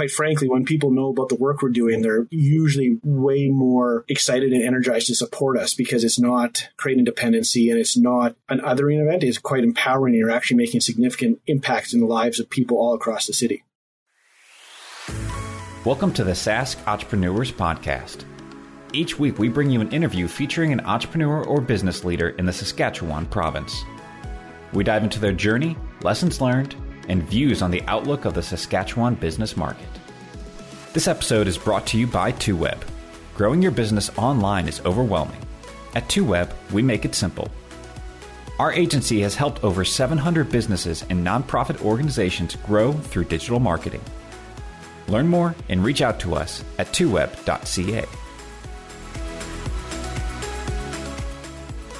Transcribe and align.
quite 0.00 0.10
frankly, 0.10 0.48
when 0.48 0.64
people 0.64 0.90
know 0.90 1.10
about 1.10 1.28
the 1.28 1.34
work 1.34 1.60
we're 1.60 1.68
doing, 1.68 2.00
they're 2.00 2.26
usually 2.30 2.98
way 3.02 3.50
more 3.50 4.06
excited 4.08 4.50
and 4.50 4.62
energized 4.62 5.08
to 5.08 5.14
support 5.14 5.58
us 5.58 5.74
because 5.74 6.04
it's 6.04 6.18
not 6.18 6.66
creating 6.78 7.04
dependency 7.04 7.68
and 7.68 7.78
it's 7.78 7.98
not 7.98 8.34
an 8.48 8.60
othering 8.60 9.02
event. 9.02 9.22
It's 9.22 9.36
quite 9.36 9.62
empowering. 9.62 10.14
You're 10.14 10.30
actually 10.30 10.56
making 10.56 10.80
significant 10.80 11.42
impacts 11.46 11.92
in 11.92 12.00
the 12.00 12.06
lives 12.06 12.40
of 12.40 12.48
people 12.48 12.78
all 12.78 12.94
across 12.94 13.26
the 13.26 13.34
city. 13.34 13.62
Welcome 15.84 16.14
to 16.14 16.24
the 16.24 16.32
Sask 16.32 16.78
Entrepreneurs 16.86 17.52
Podcast. 17.52 18.24
Each 18.94 19.18
week, 19.18 19.38
we 19.38 19.50
bring 19.50 19.68
you 19.68 19.82
an 19.82 19.92
interview 19.92 20.28
featuring 20.28 20.72
an 20.72 20.80
entrepreneur 20.80 21.44
or 21.44 21.60
business 21.60 22.06
leader 22.06 22.30
in 22.30 22.46
the 22.46 22.54
Saskatchewan 22.54 23.26
province. 23.26 23.84
We 24.72 24.82
dive 24.82 25.04
into 25.04 25.20
their 25.20 25.34
journey, 25.34 25.76
lessons 26.00 26.40
learned, 26.40 26.74
and 27.10 27.24
views 27.24 27.60
on 27.60 27.72
the 27.72 27.82
outlook 27.88 28.24
of 28.24 28.34
the 28.34 28.42
Saskatchewan 28.42 29.16
business 29.16 29.56
market. 29.56 29.88
This 30.92 31.08
episode 31.08 31.48
is 31.48 31.58
brought 31.58 31.84
to 31.88 31.98
you 31.98 32.06
by 32.06 32.30
2Web. 32.30 32.80
Growing 33.34 33.60
your 33.60 33.72
business 33.72 34.16
online 34.16 34.68
is 34.68 34.80
overwhelming. 34.86 35.40
At 35.96 36.08
2Web, 36.08 36.52
we 36.70 36.82
make 36.82 37.04
it 37.04 37.16
simple. 37.16 37.50
Our 38.60 38.72
agency 38.72 39.22
has 39.22 39.34
helped 39.34 39.64
over 39.64 39.84
700 39.84 40.52
businesses 40.52 41.04
and 41.10 41.26
nonprofit 41.26 41.82
organizations 41.82 42.54
grow 42.64 42.92
through 42.92 43.24
digital 43.24 43.58
marketing. 43.58 44.02
Learn 45.08 45.26
more 45.26 45.56
and 45.68 45.82
reach 45.82 46.02
out 46.02 46.20
to 46.20 46.36
us 46.36 46.62
at 46.78 46.92
2web.ca. 46.92 48.06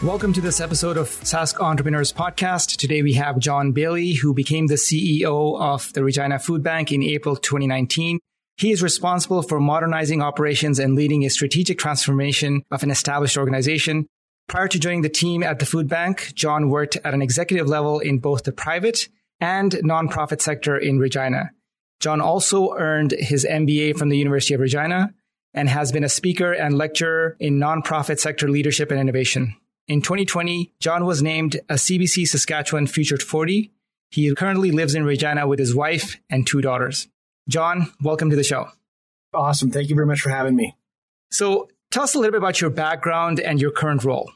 Welcome 0.02 0.32
to 0.32 0.40
this 0.40 0.62
episode 0.62 0.96
of 0.96 1.10
Sask 1.10 1.60
Entrepreneurs 1.60 2.10
Podcast. 2.10 2.78
Today 2.78 3.02
we 3.02 3.12
have 3.12 3.38
John 3.38 3.72
Bailey, 3.72 4.14
who 4.14 4.32
became 4.32 4.66
the 4.66 4.76
CEO 4.76 5.60
of 5.60 5.92
the 5.92 6.02
Regina 6.02 6.38
Food 6.38 6.62
Bank 6.62 6.90
in 6.90 7.02
April 7.02 7.36
2019. 7.36 8.18
He 8.56 8.72
is 8.72 8.82
responsible 8.82 9.42
for 9.42 9.60
modernizing 9.60 10.22
operations 10.22 10.78
and 10.78 10.94
leading 10.94 11.26
a 11.26 11.28
strategic 11.28 11.76
transformation 11.76 12.62
of 12.70 12.82
an 12.82 12.90
established 12.90 13.36
organization. 13.36 14.06
Prior 14.48 14.68
to 14.68 14.78
joining 14.78 15.02
the 15.02 15.10
team 15.10 15.42
at 15.42 15.58
the 15.58 15.66
food 15.66 15.86
bank, 15.86 16.32
John 16.34 16.70
worked 16.70 16.96
at 17.04 17.12
an 17.12 17.20
executive 17.20 17.68
level 17.68 17.98
in 17.98 18.20
both 18.20 18.44
the 18.44 18.52
private 18.52 19.06
and 19.38 19.72
nonprofit 19.84 20.40
sector 20.40 20.78
in 20.78 20.98
Regina. 20.98 21.50
John 22.00 22.22
also 22.22 22.74
earned 22.74 23.10
his 23.18 23.44
MBA 23.44 23.98
from 23.98 24.08
the 24.08 24.16
University 24.16 24.54
of 24.54 24.60
Regina 24.60 25.12
and 25.52 25.68
has 25.68 25.92
been 25.92 26.04
a 26.04 26.08
speaker 26.08 26.52
and 26.52 26.78
lecturer 26.78 27.36
in 27.38 27.60
nonprofit 27.60 28.18
sector 28.18 28.48
leadership 28.48 28.90
and 28.90 28.98
innovation. 28.98 29.56
In 29.90 30.02
2020, 30.02 30.72
John 30.78 31.04
was 31.04 31.20
named 31.20 31.56
a 31.68 31.74
CBC 31.74 32.24
Saskatchewan 32.24 32.86
Featured 32.86 33.24
40. 33.24 33.72
He 34.12 34.32
currently 34.36 34.70
lives 34.70 34.94
in 34.94 35.02
Regina 35.02 35.48
with 35.48 35.58
his 35.58 35.74
wife 35.74 36.16
and 36.30 36.46
two 36.46 36.60
daughters. 36.60 37.08
John, 37.48 37.92
welcome 38.00 38.30
to 38.30 38.36
the 38.36 38.44
show. 38.44 38.68
Awesome. 39.34 39.72
Thank 39.72 39.88
you 39.88 39.96
very 39.96 40.06
much 40.06 40.20
for 40.20 40.30
having 40.30 40.54
me. 40.54 40.76
So, 41.32 41.68
tell 41.90 42.04
us 42.04 42.14
a 42.14 42.18
little 42.18 42.30
bit 42.30 42.38
about 42.38 42.60
your 42.60 42.70
background 42.70 43.40
and 43.40 43.60
your 43.60 43.72
current 43.72 44.04
role. 44.04 44.30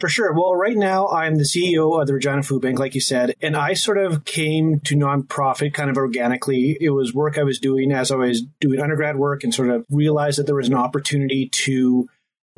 For 0.00 0.08
sure. 0.08 0.32
Well, 0.32 0.56
right 0.56 0.76
now 0.76 1.06
I'm 1.06 1.36
the 1.36 1.44
CEO 1.44 2.00
of 2.00 2.08
the 2.08 2.14
Regina 2.14 2.42
Food 2.42 2.62
Bank, 2.62 2.80
like 2.80 2.96
you 2.96 3.00
said, 3.00 3.36
and 3.40 3.56
I 3.56 3.74
sort 3.74 3.98
of 3.98 4.24
came 4.24 4.80
to 4.80 4.96
nonprofit 4.96 5.74
kind 5.74 5.90
of 5.90 5.96
organically. 5.96 6.76
It 6.80 6.90
was 6.90 7.14
work 7.14 7.38
I 7.38 7.44
was 7.44 7.60
doing 7.60 7.92
as 7.92 8.10
I 8.10 8.16
was 8.16 8.42
doing 8.60 8.80
undergrad 8.80 9.16
work 9.16 9.44
and 9.44 9.54
sort 9.54 9.70
of 9.70 9.86
realized 9.90 10.40
that 10.40 10.46
there 10.46 10.56
was 10.56 10.66
an 10.66 10.74
opportunity 10.74 11.48
to 11.50 12.08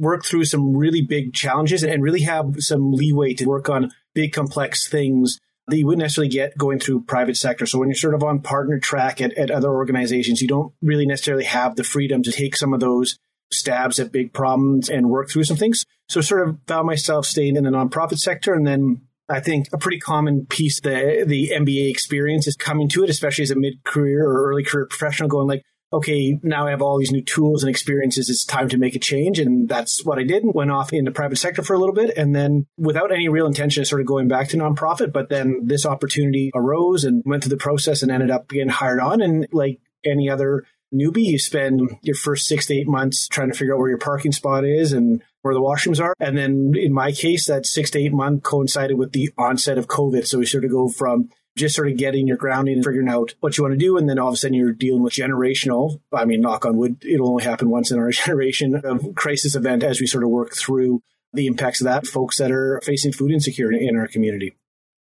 work 0.01 0.25
through 0.25 0.47
some 0.47 0.77
really 0.77 1.03
big 1.03 1.35
challenges 1.35 1.85
and 1.85 2.03
really 2.03 2.23
have 2.23 2.57
some 2.59 2.93
leeway 2.93 3.35
to 3.35 3.45
work 3.45 3.69
on 3.69 3.91
big 4.15 4.33
complex 4.33 4.89
things 4.89 5.39
that 5.69 5.77
you 5.77 5.87
wouldn't 5.87 6.03
necessarily 6.03 6.31
get 6.31 6.57
going 6.59 6.79
through 6.79 7.05
private 7.05 7.37
sector. 7.37 7.67
So 7.67 7.79
when 7.79 7.89
you're 7.89 7.95
sort 7.95 8.15
of 8.15 8.25
on 8.25 8.41
partner 8.41 8.81
track 8.81 9.21
at, 9.21 9.33
at 9.35 9.51
other 9.51 9.71
organizations, 9.71 10.41
you 10.41 10.49
don't 10.49 10.73
really 10.83 11.07
necessarily 11.07 11.45
have 11.45 11.77
the 11.77 11.85
freedom 11.85 12.23
to 12.25 12.33
take 12.33 12.57
some 12.57 12.73
of 12.73 12.81
those 12.81 13.19
stabs 13.53 14.01
at 14.01 14.11
big 14.11 14.33
problems 14.33 14.89
and 14.89 15.11
work 15.11 15.29
through 15.29 15.45
some 15.45 15.57
things. 15.57 15.85
So 16.09 16.21
sort 16.21 16.49
of 16.49 16.59
found 16.67 16.87
myself 16.87 17.27
staying 17.27 17.57
in 17.57 17.65
the 17.65 17.71
nonprofit 17.71 18.19
sector 18.19 18.55
and 18.55 18.67
then 18.67 19.03
I 19.29 19.39
think 19.39 19.69
a 19.73 19.79
pretty 19.79 20.01
common 20.01 20.47
piece 20.47 20.81
the 20.81 21.25
the 21.25 21.53
MBA 21.55 21.89
experience 21.89 22.49
is 22.49 22.57
coming 22.57 22.89
to 22.89 23.05
it, 23.05 23.11
especially 23.11 23.45
as 23.45 23.53
a 23.53 23.57
mid 23.57 23.85
career 23.85 24.27
or 24.27 24.51
early 24.51 24.65
career 24.65 24.87
professional, 24.91 25.29
going 25.29 25.47
like, 25.47 25.63
okay, 25.93 26.39
now 26.43 26.67
I 26.67 26.71
have 26.71 26.83
all 26.83 26.99
these 26.99 27.11
new 27.11 27.23
tools 27.23 27.63
and 27.63 27.71
experiences. 27.71 28.29
It's 28.29 28.45
time 28.45 28.69
to 28.69 28.79
make 28.79 28.95
a 28.95 29.01
change. 29.01 29.39
And 29.39 29.69
that's 29.69 30.05
what 30.05 30.19
I 30.19 30.25
did. 30.25 30.45
Went 30.45 30.71
off 30.71 30.93
in 30.93 31.05
the 31.05 31.11
private 31.11 31.37
sector 31.37 31.63
for 31.63 31.75
a 31.75 31.79
little 31.79 31.95
bit. 31.95 32.17
And 32.17 32.35
then 32.35 32.67
without 32.77 33.13
any 33.13 33.29
real 33.29 33.47
intention 33.47 33.81
of 33.81 33.89
sort 33.89 34.01
of 34.01 34.07
going 34.07 34.29
back 34.29 34.49
to 34.49 34.57
nonprofit, 34.57 35.13
but 35.13 35.29
then 35.29 35.63
this 35.65 35.85
opportunity 35.85 36.51
arose 36.55 37.05
and 37.05 37.23
went 37.27 37.43
through 37.43 37.51
the 37.51 37.57
process 37.57 38.03
and 38.03 38.13
ended 38.13 38.31
up 38.31 38.49
getting 38.49 38.69
hired 38.69 39.01
on. 39.01 39.21
And 39.21 39.47
like 39.53 39.81
any 40.05 40.31
other 40.31 40.65
newbie, 40.95 41.25
you 41.25 41.39
spend 41.39 41.81
your 42.03 42.17
first 42.17 42.47
six 42.47 42.67
to 42.67 42.75
eight 42.75 42.89
months 42.89 43.27
trying 43.29 43.51
to 43.51 43.57
figure 43.57 43.75
out 43.75 43.79
where 43.79 43.89
your 43.89 43.99
parking 43.99 44.33
spot 44.33 44.65
is 44.65 44.93
and 44.93 45.23
where 45.43 45.55
the 45.55 45.61
washrooms 45.61 46.01
are. 46.01 46.15
And 46.21 46.37
then 46.37 46.75
in 46.77 46.93
my 46.93 47.13
case, 47.13 47.47
that 47.47 47.67
six 47.67 47.91
to 47.93 47.99
eight 47.99 48.13
month 48.13 48.43
coincided 48.43 48.97
with 48.97 49.13
the 49.13 49.31
onset 49.39 49.79
of 49.79 49.89
COVID. 49.89 50.27
So 50.27 50.39
we 50.39 50.47
sort 50.47 50.65
of 50.65 50.71
go 50.71 50.89
from 50.89 51.31
just 51.61 51.77
sort 51.77 51.89
of 51.89 51.97
getting 51.97 52.27
your 52.27 52.37
grounding 52.37 52.75
and 52.75 52.85
figuring 52.85 53.09
out 53.09 53.35
what 53.41 53.57
you 53.57 53.65
want 53.65 53.73
to 53.73 53.79
do. 53.79 53.97
And 53.97 54.09
then 54.09 54.19
all 54.19 54.29
of 54.29 54.35
a 54.35 54.37
sudden 54.37 54.55
you're 54.55 54.73
dealing 54.73 55.03
with 55.03 55.13
generational, 55.13 56.01
I 56.13 56.25
mean, 56.25 56.41
knock 56.41 56.65
on 56.65 56.77
wood, 56.77 57.05
it'll 57.05 57.31
only 57.31 57.45
happen 57.45 57.71
once 57.71 57.91
in 57.91 57.99
our 57.99 58.11
generation 58.11 58.75
of 58.85 59.15
crisis 59.15 59.55
event 59.55 59.85
as 59.85 60.01
we 60.01 60.07
sort 60.07 60.25
of 60.25 60.31
work 60.31 60.55
through 60.55 61.03
the 61.33 61.47
impacts 61.47 61.81
of 61.81 61.85
that, 61.85 62.07
folks 62.07 62.39
that 62.39 62.51
are 62.51 62.81
facing 62.85 63.13
food 63.13 63.31
insecurity 63.31 63.87
in 63.87 63.97
our 63.97 64.09
community. 64.09 64.57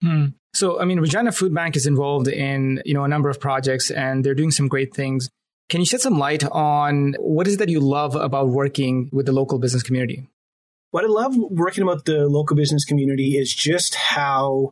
Hmm. 0.01 0.27
So, 0.53 0.81
I 0.81 0.85
mean, 0.85 0.99
Regina 0.99 1.31
Food 1.31 1.53
Bank 1.53 1.75
is 1.75 1.85
involved 1.85 2.27
in, 2.27 2.81
you 2.85 2.93
know, 2.93 3.03
a 3.03 3.07
number 3.07 3.29
of 3.29 3.39
projects 3.39 3.91
and 3.91 4.23
they're 4.23 4.33
doing 4.33 4.51
some 4.51 4.67
great 4.67 4.95
things. 4.95 5.29
Can 5.69 5.81
you 5.81 5.85
shed 5.85 6.01
some 6.01 6.17
light 6.17 6.43
on 6.45 7.15
what 7.19 7.47
is 7.47 7.55
it 7.55 7.57
that 7.57 7.69
you 7.69 7.79
love 7.79 8.15
about 8.15 8.47
working 8.47 9.09
with 9.11 9.25
the 9.25 9.33
local 9.33 9.59
business 9.59 9.83
community? 9.83 10.27
What 10.91 11.03
I 11.03 11.07
love 11.07 11.35
working 11.35 11.83
about 11.83 12.05
the 12.05 12.27
local 12.27 12.55
business 12.55 12.85
community 12.85 13.37
is 13.37 13.53
just 13.53 13.93
how 13.95 14.71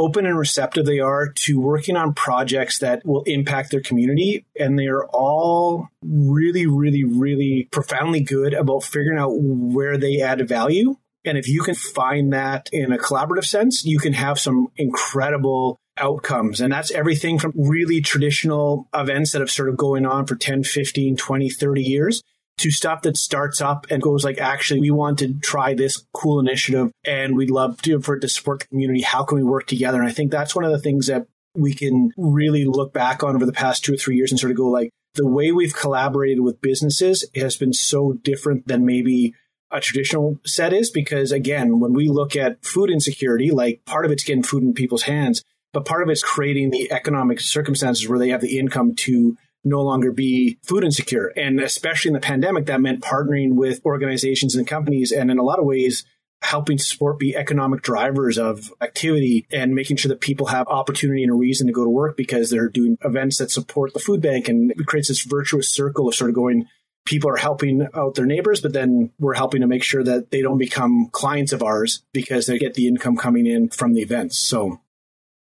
open 0.00 0.26
and 0.26 0.38
receptive 0.38 0.86
they 0.86 0.98
are 0.98 1.28
to 1.28 1.60
working 1.60 1.96
on 1.96 2.14
projects 2.14 2.78
that 2.78 3.04
will 3.04 3.22
impact 3.24 3.70
their 3.70 3.80
community. 3.80 4.44
And 4.58 4.78
they 4.78 4.86
are 4.86 5.06
all 5.06 5.88
really, 6.02 6.66
really, 6.66 7.04
really 7.04 7.68
profoundly 7.70 8.20
good 8.20 8.54
about 8.54 8.82
figuring 8.84 9.18
out 9.18 9.32
where 9.34 9.98
they 9.98 10.20
add 10.20 10.46
value. 10.48 10.96
And 11.24 11.36
if 11.36 11.48
you 11.48 11.62
can 11.62 11.74
find 11.74 12.32
that 12.32 12.70
in 12.72 12.92
a 12.92 12.98
collaborative 12.98 13.44
sense, 13.44 13.84
you 13.84 13.98
can 13.98 14.14
have 14.14 14.38
some 14.38 14.68
incredible 14.76 15.78
outcomes. 15.98 16.60
And 16.60 16.72
that's 16.72 16.90
everything 16.90 17.38
from 17.38 17.52
really 17.54 18.00
traditional 18.00 18.88
events 18.94 19.32
that 19.32 19.40
have 19.40 19.50
sort 19.50 19.68
of 19.68 19.76
going 19.76 20.06
on 20.06 20.26
for 20.26 20.34
10, 20.34 20.64
15, 20.64 21.16
20, 21.16 21.50
30 21.50 21.82
years 21.82 22.22
to 22.60 22.70
stuff 22.70 23.02
that 23.02 23.16
starts 23.16 23.60
up 23.60 23.86
and 23.90 24.02
goes 24.02 24.24
like, 24.24 24.38
actually, 24.38 24.80
we 24.80 24.90
want 24.90 25.18
to 25.18 25.34
try 25.40 25.74
this 25.74 26.04
cool 26.12 26.40
initiative 26.40 26.92
and 27.04 27.36
we'd 27.36 27.50
love 27.50 27.80
to 27.82 28.00
for 28.00 28.16
it 28.16 28.20
to 28.20 28.28
support 28.28 28.60
the 28.60 28.66
community. 28.66 29.02
How 29.02 29.24
can 29.24 29.38
we 29.38 29.44
work 29.44 29.66
together? 29.66 29.98
And 29.98 30.08
I 30.08 30.12
think 30.12 30.30
that's 30.30 30.54
one 30.54 30.64
of 30.64 30.72
the 30.72 30.78
things 30.78 31.06
that 31.06 31.26
we 31.54 31.74
can 31.74 32.12
really 32.16 32.64
look 32.64 32.92
back 32.92 33.22
on 33.22 33.34
over 33.34 33.46
the 33.46 33.52
past 33.52 33.84
two 33.84 33.94
or 33.94 33.96
three 33.96 34.16
years 34.16 34.30
and 34.30 34.38
sort 34.38 34.50
of 34.50 34.56
go 34.56 34.68
like, 34.68 34.90
the 35.14 35.26
way 35.26 35.50
we've 35.50 35.74
collaborated 35.74 36.40
with 36.40 36.60
businesses 36.60 37.28
has 37.34 37.56
been 37.56 37.72
so 37.72 38.12
different 38.22 38.68
than 38.68 38.86
maybe 38.86 39.34
a 39.72 39.80
traditional 39.80 40.38
set 40.44 40.72
is 40.72 40.90
because 40.90 41.32
again, 41.32 41.80
when 41.80 41.92
we 41.92 42.08
look 42.08 42.36
at 42.36 42.64
food 42.64 42.90
insecurity, 42.90 43.50
like 43.50 43.84
part 43.86 44.04
of 44.04 44.12
it's 44.12 44.24
getting 44.24 44.42
food 44.42 44.62
in 44.62 44.72
people's 44.72 45.02
hands, 45.02 45.42
but 45.72 45.84
part 45.84 46.02
of 46.02 46.08
it's 46.08 46.22
creating 46.22 46.70
the 46.70 46.92
economic 46.92 47.40
circumstances 47.40 48.08
where 48.08 48.18
they 48.18 48.28
have 48.28 48.40
the 48.40 48.58
income 48.58 48.94
to 48.94 49.36
no 49.64 49.82
longer 49.82 50.12
be 50.12 50.58
food 50.62 50.84
insecure. 50.84 51.26
And 51.36 51.60
especially 51.60 52.10
in 52.10 52.14
the 52.14 52.20
pandemic, 52.20 52.66
that 52.66 52.80
meant 52.80 53.02
partnering 53.02 53.54
with 53.54 53.84
organizations 53.84 54.54
and 54.54 54.66
companies 54.66 55.12
and 55.12 55.30
in 55.30 55.38
a 55.38 55.42
lot 55.42 55.58
of 55.58 55.64
ways, 55.64 56.04
helping 56.42 56.78
support 56.78 57.18
be 57.18 57.36
economic 57.36 57.82
drivers 57.82 58.38
of 58.38 58.72
activity 58.80 59.46
and 59.52 59.74
making 59.74 59.96
sure 59.96 60.08
that 60.08 60.20
people 60.20 60.46
have 60.46 60.66
opportunity 60.68 61.22
and 61.22 61.30
a 61.30 61.34
reason 61.34 61.66
to 61.66 61.72
go 61.72 61.84
to 61.84 61.90
work 61.90 62.16
because 62.16 62.48
they're 62.48 62.68
doing 62.68 62.96
events 63.04 63.38
that 63.38 63.50
support 63.50 63.92
the 63.92 64.00
food 64.00 64.22
bank 64.22 64.48
and 64.48 64.70
it 64.70 64.86
creates 64.86 65.08
this 65.08 65.22
virtuous 65.22 65.68
circle 65.68 66.08
of 66.08 66.14
sort 66.14 66.30
of 66.30 66.34
going 66.34 66.66
people 67.04 67.28
are 67.28 67.36
helping 67.36 67.86
out 67.94 68.14
their 68.14 68.24
neighbors 68.24 68.62
but 68.62 68.72
then 68.72 69.10
we're 69.18 69.34
helping 69.34 69.60
to 69.60 69.66
make 69.66 69.82
sure 69.82 70.02
that 70.02 70.30
they 70.30 70.40
don't 70.40 70.58
become 70.58 71.08
clients 71.12 71.52
of 71.52 71.62
ours 71.62 72.02
because 72.14 72.46
they 72.46 72.58
get 72.58 72.72
the 72.72 72.88
income 72.88 73.16
coming 73.16 73.46
in 73.46 73.68
from 73.68 73.92
the 73.92 74.00
events 74.00 74.38
so 74.38 74.80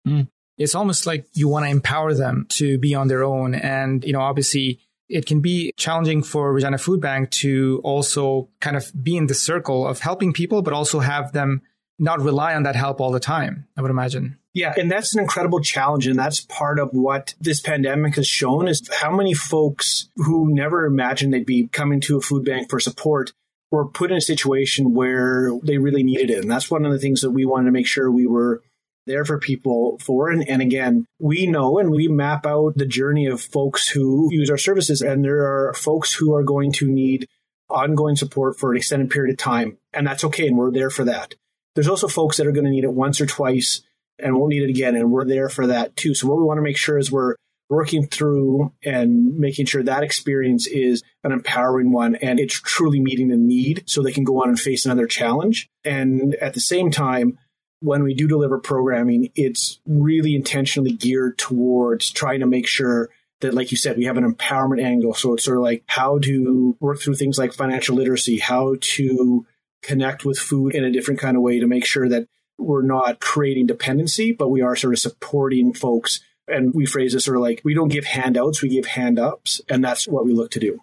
mm 0.06 0.26
it's 0.58 0.74
almost 0.74 1.06
like 1.06 1.26
you 1.32 1.48
want 1.48 1.64
to 1.64 1.70
empower 1.70 2.14
them 2.14 2.46
to 2.50 2.78
be 2.78 2.94
on 2.94 3.08
their 3.08 3.24
own. 3.24 3.54
And, 3.54 4.04
you 4.04 4.12
know, 4.12 4.20
obviously 4.20 4.80
it 5.08 5.26
can 5.26 5.40
be 5.40 5.72
challenging 5.76 6.22
for 6.22 6.52
Regina 6.52 6.78
Food 6.78 7.00
Bank 7.00 7.30
to 7.30 7.80
also 7.84 8.48
kind 8.60 8.76
of 8.76 8.90
be 9.00 9.16
in 9.16 9.26
the 9.26 9.34
circle 9.34 9.86
of 9.86 10.00
helping 10.00 10.32
people, 10.32 10.62
but 10.62 10.72
also 10.72 11.00
have 11.00 11.32
them 11.32 11.62
not 11.98 12.20
rely 12.20 12.54
on 12.54 12.64
that 12.64 12.76
help 12.76 13.00
all 13.00 13.10
the 13.10 13.20
time, 13.20 13.66
I 13.76 13.82
would 13.82 13.90
imagine. 13.90 14.38
Yeah, 14.52 14.72
and 14.76 14.90
that's 14.90 15.14
an 15.14 15.20
incredible 15.20 15.60
challenge. 15.60 16.06
And 16.06 16.18
that's 16.18 16.40
part 16.40 16.78
of 16.78 16.90
what 16.92 17.34
this 17.40 17.60
pandemic 17.60 18.16
has 18.16 18.26
shown 18.26 18.68
is 18.68 18.88
how 18.92 19.14
many 19.14 19.34
folks 19.34 20.08
who 20.16 20.54
never 20.54 20.86
imagined 20.86 21.32
they'd 21.32 21.46
be 21.46 21.68
coming 21.68 22.00
to 22.02 22.16
a 22.16 22.22
food 22.22 22.44
bank 22.44 22.70
for 22.70 22.80
support 22.80 23.32
were 23.70 23.86
put 23.86 24.10
in 24.10 24.16
a 24.16 24.22
situation 24.22 24.94
where 24.94 25.50
they 25.62 25.78
really 25.78 26.02
needed 26.02 26.30
it. 26.30 26.38
And 26.38 26.50
that's 26.50 26.70
one 26.70 26.86
of 26.86 26.92
the 26.92 26.98
things 26.98 27.20
that 27.20 27.32
we 27.32 27.44
wanted 27.44 27.66
to 27.66 27.72
make 27.72 27.86
sure 27.86 28.10
we 28.10 28.26
were 28.26 28.62
there 29.06 29.24
for 29.24 29.38
people 29.38 29.98
for. 30.00 30.28
And, 30.28 30.48
and 30.48 30.60
again, 30.60 31.06
we 31.18 31.46
know 31.46 31.78
and 31.78 31.90
we 31.90 32.08
map 32.08 32.46
out 32.46 32.76
the 32.76 32.86
journey 32.86 33.26
of 33.26 33.40
folks 33.40 33.88
who 33.88 34.28
use 34.32 34.50
our 34.50 34.58
services. 34.58 35.00
And 35.00 35.24
there 35.24 35.46
are 35.46 35.74
folks 35.74 36.12
who 36.12 36.34
are 36.34 36.42
going 36.42 36.72
to 36.72 36.90
need 36.90 37.28
ongoing 37.68 38.16
support 38.16 38.58
for 38.58 38.70
an 38.70 38.76
extended 38.76 39.10
period 39.10 39.32
of 39.32 39.38
time. 39.38 39.78
And 39.92 40.06
that's 40.06 40.24
okay. 40.24 40.46
And 40.46 40.56
we're 40.56 40.72
there 40.72 40.90
for 40.90 41.04
that. 41.04 41.34
There's 41.74 41.88
also 41.88 42.08
folks 42.08 42.36
that 42.36 42.46
are 42.46 42.52
going 42.52 42.64
to 42.64 42.70
need 42.70 42.84
it 42.84 42.92
once 42.92 43.20
or 43.20 43.26
twice 43.26 43.82
and 44.18 44.36
won't 44.36 44.50
need 44.50 44.62
it 44.62 44.70
again. 44.70 44.96
And 44.96 45.10
we're 45.10 45.26
there 45.26 45.48
for 45.48 45.66
that 45.66 45.96
too. 45.96 46.14
So 46.14 46.26
what 46.26 46.38
we 46.38 46.44
want 46.44 46.58
to 46.58 46.62
make 46.62 46.76
sure 46.76 46.98
is 46.98 47.12
we're 47.12 47.36
working 47.68 48.06
through 48.06 48.72
and 48.84 49.38
making 49.38 49.66
sure 49.66 49.82
that 49.82 50.02
experience 50.02 50.66
is 50.66 51.02
an 51.24 51.32
empowering 51.32 51.90
one 51.90 52.14
and 52.16 52.38
it's 52.38 52.54
truly 52.54 53.00
meeting 53.00 53.28
the 53.28 53.36
need 53.36 53.82
so 53.86 54.02
they 54.02 54.12
can 54.12 54.24
go 54.24 54.40
on 54.42 54.48
and 54.48 54.60
face 54.60 54.86
another 54.86 55.06
challenge. 55.06 55.68
And 55.84 56.34
at 56.36 56.54
the 56.54 56.60
same 56.60 56.90
time, 56.90 57.38
when 57.80 58.02
we 58.02 58.14
do 58.14 58.26
deliver 58.26 58.58
programming, 58.58 59.30
it's 59.34 59.78
really 59.86 60.34
intentionally 60.34 60.92
geared 60.92 61.38
towards 61.38 62.10
trying 62.10 62.40
to 62.40 62.46
make 62.46 62.66
sure 62.66 63.10
that, 63.40 63.54
like 63.54 63.70
you 63.70 63.76
said, 63.76 63.96
we 63.96 64.06
have 64.06 64.16
an 64.16 64.30
empowerment 64.30 64.82
angle. 64.82 65.14
So 65.14 65.34
it's 65.34 65.44
sort 65.44 65.58
of 65.58 65.62
like 65.62 65.84
how 65.86 66.18
to 66.20 66.76
work 66.80 67.00
through 67.00 67.16
things 67.16 67.38
like 67.38 67.52
financial 67.52 67.96
literacy, 67.96 68.38
how 68.38 68.76
to 68.80 69.46
connect 69.82 70.24
with 70.24 70.38
food 70.38 70.74
in 70.74 70.84
a 70.84 70.90
different 70.90 71.20
kind 71.20 71.36
of 71.36 71.42
way 71.42 71.60
to 71.60 71.66
make 71.66 71.84
sure 71.84 72.08
that 72.08 72.28
we're 72.58 72.82
not 72.82 73.20
creating 73.20 73.66
dependency, 73.66 74.32
but 74.32 74.48
we 74.48 74.62
are 74.62 74.74
sort 74.74 74.94
of 74.94 74.98
supporting 74.98 75.74
folks. 75.74 76.20
And 76.48 76.72
we 76.72 76.86
phrase 76.86 77.14
it 77.14 77.20
sort 77.20 77.36
of 77.36 77.42
like 77.42 77.60
we 77.64 77.74
don't 77.74 77.88
give 77.88 78.04
handouts, 78.04 78.62
we 78.62 78.68
give 78.68 78.86
hand 78.86 79.18
ups. 79.18 79.60
And 79.68 79.84
that's 79.84 80.08
what 80.08 80.24
we 80.24 80.32
look 80.32 80.52
to 80.52 80.60
do. 80.60 80.80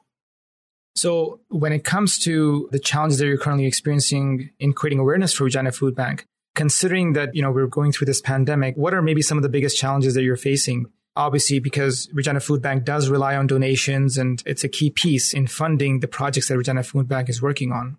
So, 0.96 1.40
when 1.50 1.74
it 1.74 1.84
comes 1.84 2.20
to 2.20 2.70
the 2.72 2.78
challenges 2.78 3.18
that 3.18 3.26
you're 3.26 3.38
currently 3.38 3.66
experiencing 3.66 4.52
in 4.60 4.74
creating 4.74 5.00
awareness 5.00 5.34
for 5.34 5.46
Regina 5.46 5.72
Food 5.72 5.96
Bank, 5.96 6.28
considering 6.56 7.14
that, 7.14 7.36
you 7.36 7.42
know, 7.42 7.52
we're 7.52 7.68
going 7.68 7.92
through 7.92 8.06
this 8.06 8.22
pandemic, 8.22 8.76
what 8.76 8.94
are 8.94 9.02
maybe 9.02 9.22
some 9.22 9.38
of 9.38 9.44
the 9.44 9.50
biggest 9.50 9.78
challenges 9.78 10.14
that 10.14 10.24
you're 10.24 10.38
facing? 10.38 10.86
Obviously, 11.16 11.60
because 11.60 12.10
Regina 12.14 12.40
Food 12.40 12.62
Bank 12.62 12.86
does 12.86 13.10
rely 13.10 13.36
on 13.36 13.46
donations 13.46 14.18
and 14.18 14.42
it's 14.46 14.64
a 14.64 14.70
key 14.70 14.90
piece 14.90 15.34
in 15.34 15.46
funding 15.46 16.00
the 16.00 16.08
projects 16.08 16.48
that 16.48 16.58
Regina 16.58 16.84
Food 16.84 17.08
Bank 17.08 17.30
is 17.30 17.42
working 17.42 17.72
on. 17.72 17.98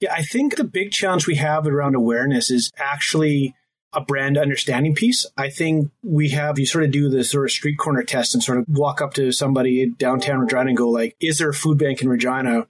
Yeah, 0.00 0.14
I 0.14 0.22
think 0.22 0.56
the 0.56 0.64
big 0.64 0.92
challenge 0.92 1.26
we 1.26 1.34
have 1.36 1.66
around 1.66 1.96
awareness 1.96 2.50
is 2.50 2.70
actually 2.78 3.56
a 3.92 4.00
brand 4.00 4.38
understanding 4.38 4.94
piece. 4.94 5.26
I 5.36 5.50
think 5.50 5.90
we 6.02 6.28
have, 6.30 6.58
you 6.58 6.66
sort 6.66 6.84
of 6.84 6.90
do 6.92 7.08
the 7.08 7.24
sort 7.24 7.46
of 7.46 7.50
street 7.50 7.78
corner 7.78 8.02
test 8.02 8.34
and 8.34 8.42
sort 8.42 8.58
of 8.58 8.66
walk 8.68 9.00
up 9.00 9.14
to 9.14 9.32
somebody 9.32 9.90
downtown 9.90 10.40
Regina 10.40 10.68
and 10.68 10.76
go 10.76 10.90
like, 10.90 11.16
is 11.20 11.38
there 11.38 11.48
a 11.48 11.54
food 11.54 11.78
bank 11.78 12.02
in 12.02 12.08
Regina? 12.08 12.66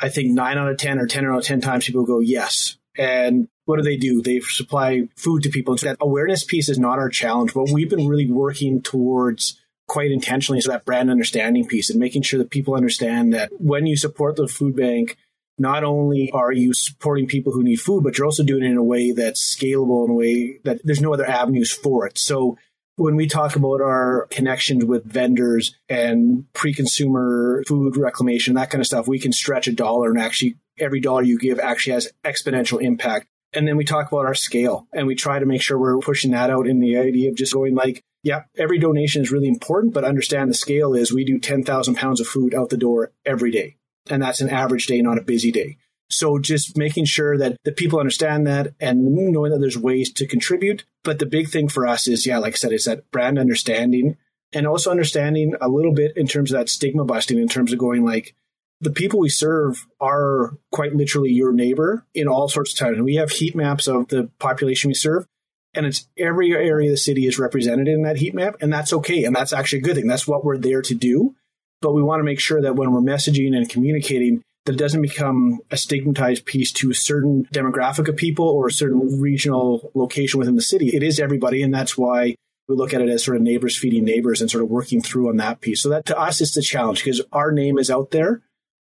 I 0.00 0.08
think 0.08 0.32
nine 0.32 0.58
out 0.58 0.68
of 0.68 0.78
10 0.78 0.98
or 0.98 1.06
10 1.06 1.26
out 1.26 1.38
of 1.38 1.44
10 1.44 1.60
times 1.60 1.86
people 1.86 2.04
go, 2.04 2.18
yes. 2.18 2.76
And 2.96 3.48
what 3.64 3.76
do 3.76 3.82
they 3.82 3.96
do? 3.96 4.22
They 4.22 4.40
supply 4.40 5.02
food 5.16 5.42
to 5.44 5.50
people. 5.50 5.72
And 5.72 5.80
so 5.80 5.86
that 5.86 5.98
awareness 6.00 6.44
piece 6.44 6.68
is 6.68 6.78
not 6.78 6.98
our 6.98 7.08
challenge. 7.08 7.54
What 7.54 7.70
we've 7.70 7.90
been 7.90 8.08
really 8.08 8.30
working 8.30 8.82
towards 8.82 9.60
quite 9.88 10.10
intentionally 10.10 10.58
is 10.58 10.64
that 10.64 10.84
brand 10.84 11.10
understanding 11.10 11.66
piece 11.66 11.90
and 11.90 11.98
making 11.98 12.22
sure 12.22 12.38
that 12.38 12.50
people 12.50 12.74
understand 12.74 13.32
that 13.34 13.50
when 13.58 13.86
you 13.86 13.96
support 13.96 14.36
the 14.36 14.48
food 14.48 14.74
bank, 14.76 15.16
not 15.58 15.84
only 15.84 16.30
are 16.32 16.52
you 16.52 16.72
supporting 16.72 17.26
people 17.26 17.52
who 17.52 17.62
need 17.62 17.76
food, 17.76 18.02
but 18.02 18.16
you're 18.16 18.24
also 18.24 18.42
doing 18.42 18.64
it 18.64 18.70
in 18.70 18.76
a 18.76 18.82
way 18.82 19.12
that's 19.12 19.54
scalable 19.54 20.04
in 20.04 20.10
a 20.10 20.14
way 20.14 20.58
that 20.64 20.80
there's 20.82 21.00
no 21.00 21.12
other 21.12 21.28
avenues 21.28 21.70
for 21.70 22.06
it. 22.06 22.18
So 22.18 22.56
when 22.96 23.16
we 23.16 23.26
talk 23.26 23.56
about 23.56 23.80
our 23.80 24.26
connections 24.30 24.84
with 24.84 25.04
vendors 25.04 25.74
and 25.88 26.44
pre-consumer 26.52 27.64
food 27.66 27.96
reclamation, 27.96 28.54
that 28.54 28.70
kind 28.70 28.80
of 28.80 28.86
stuff, 28.86 29.08
we 29.08 29.18
can 29.18 29.32
stretch 29.32 29.66
a 29.66 29.72
dollar 29.72 30.10
and 30.10 30.20
actually 30.20 30.56
every 30.78 31.00
dollar 31.00 31.22
you 31.22 31.38
give 31.38 31.58
actually 31.58 31.94
has 31.94 32.12
exponential 32.24 32.80
impact. 32.80 33.26
And 33.54 33.68
then 33.68 33.76
we 33.76 33.84
talk 33.84 34.10
about 34.10 34.26
our 34.26 34.34
scale 34.34 34.86
and 34.92 35.06
we 35.06 35.14
try 35.14 35.38
to 35.38 35.46
make 35.46 35.62
sure 35.62 35.78
we're 35.78 35.98
pushing 35.98 36.30
that 36.30 36.50
out 36.50 36.66
in 36.66 36.80
the 36.80 36.96
idea 36.96 37.30
of 37.30 37.36
just 37.36 37.52
going 37.52 37.74
like, 37.74 38.02
yeah, 38.22 38.44
every 38.56 38.78
donation 38.78 39.22
is 39.22 39.32
really 39.32 39.48
important, 39.48 39.92
but 39.92 40.04
understand 40.04 40.48
the 40.48 40.54
scale 40.54 40.94
is 40.94 41.12
we 41.12 41.24
do 41.24 41.38
10,000 41.38 41.94
pounds 41.94 42.20
of 42.20 42.26
food 42.26 42.54
out 42.54 42.70
the 42.70 42.76
door 42.76 43.12
every 43.26 43.50
day. 43.50 43.76
And 44.08 44.22
that's 44.22 44.40
an 44.40 44.48
average 44.48 44.86
day, 44.86 45.02
not 45.02 45.18
a 45.18 45.22
busy 45.22 45.50
day. 45.50 45.76
So 46.08 46.38
just 46.38 46.76
making 46.76 47.06
sure 47.06 47.36
that 47.38 47.56
the 47.64 47.72
people 47.72 47.98
understand 47.98 48.46
that 48.46 48.74
and 48.78 49.14
knowing 49.32 49.50
that 49.50 49.58
there's 49.58 49.78
ways 49.78 50.12
to 50.14 50.26
contribute. 50.26 50.84
But 51.04 51.18
the 51.18 51.26
big 51.26 51.48
thing 51.48 51.68
for 51.68 51.86
us 51.86 52.06
is, 52.06 52.26
yeah, 52.26 52.38
like 52.38 52.54
I 52.54 52.56
said, 52.56 52.72
is 52.72 52.84
that 52.84 53.10
brand 53.10 53.38
understanding 53.38 54.16
and 54.52 54.66
also 54.66 54.90
understanding 54.90 55.54
a 55.60 55.68
little 55.68 55.92
bit 55.92 56.16
in 56.16 56.26
terms 56.26 56.52
of 56.52 56.58
that 56.58 56.68
stigma 56.68 57.04
busting, 57.04 57.38
in 57.38 57.48
terms 57.48 57.72
of 57.72 57.78
going 57.78 58.04
like, 58.04 58.34
the 58.80 58.90
people 58.90 59.20
we 59.20 59.28
serve 59.28 59.86
are 60.00 60.58
quite 60.72 60.92
literally 60.92 61.30
your 61.30 61.52
neighbor 61.52 62.04
in 62.14 62.26
all 62.26 62.48
sorts 62.48 62.72
of 62.72 62.78
times. 62.78 62.96
And 62.96 63.04
we 63.04 63.14
have 63.14 63.30
heat 63.30 63.54
maps 63.54 63.86
of 63.86 64.08
the 64.08 64.28
population 64.40 64.88
we 64.88 64.94
serve, 64.94 65.24
and 65.72 65.86
it's 65.86 66.08
every 66.18 66.52
area 66.52 66.88
of 66.88 66.92
the 66.92 66.96
city 66.96 67.26
is 67.26 67.38
represented 67.38 67.86
in 67.86 68.02
that 68.02 68.16
heat 68.16 68.34
map, 68.34 68.56
and 68.60 68.72
that's 68.72 68.92
okay. 68.92 69.22
And 69.24 69.36
that's 69.36 69.52
actually 69.52 69.78
a 69.78 69.82
good 69.82 69.94
thing. 69.94 70.08
That's 70.08 70.26
what 70.26 70.44
we're 70.44 70.58
there 70.58 70.82
to 70.82 70.94
do. 70.96 71.36
But 71.80 71.94
we 71.94 72.02
want 72.02 72.20
to 72.20 72.24
make 72.24 72.40
sure 72.40 72.60
that 72.60 72.74
when 72.74 72.92
we're 72.92 73.00
messaging 73.00 73.56
and 73.56 73.68
communicating, 73.68 74.42
that 74.64 74.74
it 74.74 74.78
doesn't 74.78 75.02
become 75.02 75.60
a 75.70 75.76
stigmatized 75.76 76.44
piece 76.44 76.72
to 76.72 76.90
a 76.90 76.94
certain 76.94 77.46
demographic 77.52 78.08
of 78.08 78.16
people 78.16 78.48
or 78.48 78.68
a 78.68 78.72
certain 78.72 79.20
regional 79.20 79.90
location 79.94 80.38
within 80.38 80.54
the 80.54 80.62
city. 80.62 80.90
It 80.94 81.02
is 81.02 81.18
everybody, 81.18 81.62
and 81.62 81.74
that's 81.74 81.98
why 81.98 82.36
we 82.68 82.76
look 82.76 82.94
at 82.94 83.00
it 83.00 83.08
as 83.08 83.24
sort 83.24 83.36
of 83.36 83.42
neighbors 83.42 83.76
feeding 83.76 84.04
neighbors 84.04 84.40
and 84.40 84.50
sort 84.50 84.62
of 84.62 84.70
working 84.70 85.02
through 85.02 85.28
on 85.28 85.36
that 85.38 85.60
piece. 85.60 85.82
So 85.82 85.88
that 85.88 86.06
to 86.06 86.18
us 86.18 86.40
is 86.40 86.52
the 86.52 86.62
challenge 86.62 87.04
because 87.04 87.20
our 87.32 87.50
name 87.50 87.78
is 87.78 87.90
out 87.90 88.12
there 88.12 88.42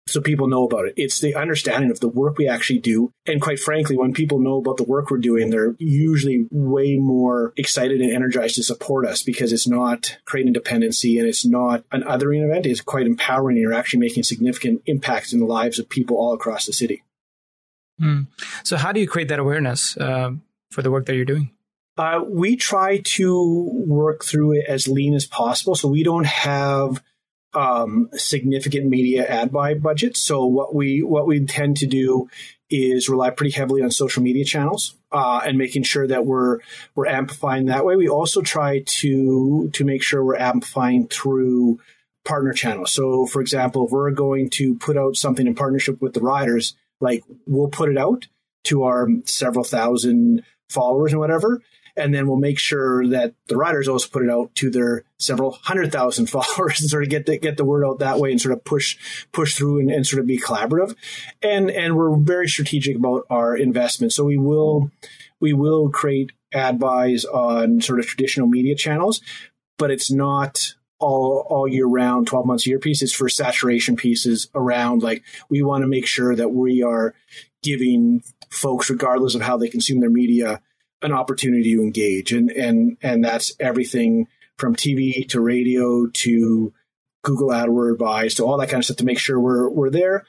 so 0.07 0.21
people 0.21 0.47
know 0.47 0.65
about 0.65 0.87
it. 0.87 0.93
It's 0.97 1.19
the 1.19 1.35
understanding 1.35 1.91
of 1.91 1.99
the 1.99 2.07
work 2.07 2.37
we 2.37 2.47
actually 2.47 2.79
do. 2.79 3.11
And 3.25 3.41
quite 3.41 3.59
frankly, 3.59 3.97
when 3.97 4.13
people 4.13 4.39
know 4.39 4.57
about 4.57 4.77
the 4.77 4.83
work 4.83 5.11
we're 5.11 5.17
doing, 5.17 5.49
they're 5.49 5.75
usually 5.79 6.47
way 6.51 6.97
more 6.97 7.53
excited 7.57 8.01
and 8.01 8.11
energized 8.11 8.55
to 8.55 8.63
support 8.63 9.05
us 9.05 9.23
because 9.23 9.51
it's 9.51 9.67
not 9.67 10.17
creating 10.25 10.53
dependency 10.53 11.19
and 11.19 11.27
it's 11.27 11.45
not 11.45 11.83
an 11.91 12.03
othering 12.03 12.43
event. 12.43 12.65
It's 12.65 12.81
quite 12.81 13.05
empowering. 13.05 13.57
And 13.57 13.61
you're 13.61 13.73
actually 13.73 13.99
making 13.99 14.23
significant 14.23 14.81
impacts 14.85 15.33
in 15.33 15.39
the 15.39 15.45
lives 15.45 15.79
of 15.79 15.89
people 15.89 16.17
all 16.17 16.33
across 16.33 16.65
the 16.65 16.73
city. 16.73 17.03
Mm. 18.01 18.27
So, 18.63 18.77
how 18.77 18.91
do 18.91 18.99
you 18.99 19.07
create 19.07 19.29
that 19.29 19.39
awareness 19.39 19.97
uh, 19.97 20.31
for 20.71 20.81
the 20.81 20.91
work 20.91 21.05
that 21.07 21.15
you're 21.15 21.25
doing? 21.25 21.51
Uh, 21.97 22.21
we 22.27 22.55
try 22.55 23.01
to 23.03 23.71
work 23.87 24.23
through 24.23 24.53
it 24.53 24.65
as 24.67 24.87
lean 24.87 25.15
as 25.15 25.25
possible. 25.25 25.75
So, 25.75 25.87
we 25.87 26.03
don't 26.03 26.27
have 26.27 27.01
um, 27.57 28.09
significant 28.13 28.87
media 28.87 29.25
ad 29.25 29.51
buy 29.51 29.73
budgets. 29.73 30.21
So 30.21 30.45
what 30.45 30.75
we 30.75 31.01
what 31.01 31.25
we 31.25 31.43
tend 31.45 31.77
to 31.77 31.87
do 31.87 32.29
is 32.69 33.09
rely 33.09 33.31
pretty 33.31 33.55
heavily 33.55 33.81
on 33.81 33.89
social 33.89 34.21
media 34.21 34.45
channels 34.45 34.95
uh, 35.11 35.41
and 35.43 35.57
making 35.57 35.81
sure 35.81 36.05
that 36.05 36.25
we're 36.25 36.59
we're 36.93 37.07
amplifying 37.07 37.65
that 37.65 37.83
way. 37.83 37.95
We 37.95 38.09
also 38.09 38.41
try 38.41 38.83
to 38.85 39.71
to 39.73 39.85
make 39.85 40.03
sure 40.03 40.23
we're 40.23 40.37
amplifying 40.37 41.07
through 41.07 41.79
partner 42.23 42.53
channels. 42.53 42.93
So, 42.93 43.25
for 43.25 43.41
example, 43.41 43.85
if 43.85 43.91
we're 43.91 44.11
going 44.11 44.51
to 44.51 44.75
put 44.75 44.97
out 44.97 45.15
something 45.15 45.47
in 45.47 45.55
partnership 45.55 45.99
with 45.99 46.13
the 46.13 46.21
riders, 46.21 46.75
like 47.01 47.23
we'll 47.47 47.69
put 47.69 47.89
it 47.89 47.97
out 47.97 48.27
to 48.65 48.83
our 48.83 49.07
several 49.25 49.63
thousand 49.63 50.43
followers 50.69 51.11
and 51.11 51.19
whatever, 51.19 51.61
and 51.97 52.13
then 52.13 52.27
we'll 52.27 52.37
make 52.37 52.59
sure 52.59 53.07
that 53.07 53.33
the 53.47 53.57
riders 53.57 53.87
also 53.87 54.07
put 54.07 54.23
it 54.23 54.29
out 54.29 54.53
to 54.55 54.69
their 54.69 55.03
several 55.17 55.51
hundred 55.63 55.91
thousand 55.91 56.27
followers 56.29 56.79
and 56.79 56.89
sort 56.89 57.03
of 57.03 57.09
get 57.09 57.25
the, 57.25 57.37
get 57.37 57.57
the 57.57 57.65
word 57.65 57.85
out 57.85 57.99
that 57.99 58.19
way 58.19 58.31
and 58.31 58.39
sort 58.39 58.53
of 58.53 58.63
push 58.63 58.97
push 59.31 59.55
through 59.55 59.79
and, 59.79 59.91
and 59.91 60.05
sort 60.05 60.19
of 60.19 60.27
be 60.27 60.39
collaborative. 60.39 60.95
And 61.41 61.69
and 61.69 61.97
we're 61.97 62.15
very 62.15 62.47
strategic 62.47 62.95
about 62.95 63.23
our 63.29 63.57
investment. 63.57 64.13
So 64.13 64.23
we 64.23 64.37
will 64.37 64.91
we 65.39 65.53
will 65.53 65.89
create 65.89 66.31
ad 66.53 66.79
buys 66.79 67.25
on 67.25 67.81
sort 67.81 67.99
of 67.99 68.05
traditional 68.05 68.47
media 68.47 68.75
channels, 68.75 69.21
but 69.77 69.91
it's 69.91 70.11
not 70.11 70.75
all 70.99 71.45
all 71.49 71.67
year 71.67 71.85
round, 71.85 72.27
12 72.27 72.45
months 72.45 72.65
a 72.65 72.69
year 72.69 72.79
pieces 72.79 73.13
for 73.13 73.29
saturation 73.29 73.95
pieces 73.95 74.49
around 74.55 75.03
like 75.03 75.23
we 75.49 75.61
want 75.61 75.83
to 75.83 75.87
make 75.87 76.07
sure 76.07 76.35
that 76.35 76.49
we 76.49 76.83
are 76.83 77.13
giving 77.63 78.23
folks, 78.49 78.89
regardless 78.89 79.35
of 79.35 79.41
how 79.41 79.57
they 79.57 79.67
consume 79.67 79.99
their 79.99 80.09
media, 80.09 80.61
an 81.01 81.11
opportunity 81.11 81.75
to 81.75 81.81
engage 81.81 82.31
and 82.31 82.49
and 82.51 82.97
and 83.01 83.23
that's 83.23 83.53
everything 83.59 84.27
from 84.57 84.75
TV 84.75 85.27
to 85.29 85.39
radio 85.39 86.07
to 86.07 86.73
Google 87.23 87.49
AdWord 87.49 87.97
buys 87.97 88.35
to 88.35 88.43
all 88.43 88.57
that 88.57 88.69
kind 88.69 88.79
of 88.79 88.85
stuff 88.85 88.97
to 88.97 89.05
make 89.05 89.19
sure 89.19 89.39
we're 89.39 89.69
we're 89.69 89.89
there. 89.89 90.25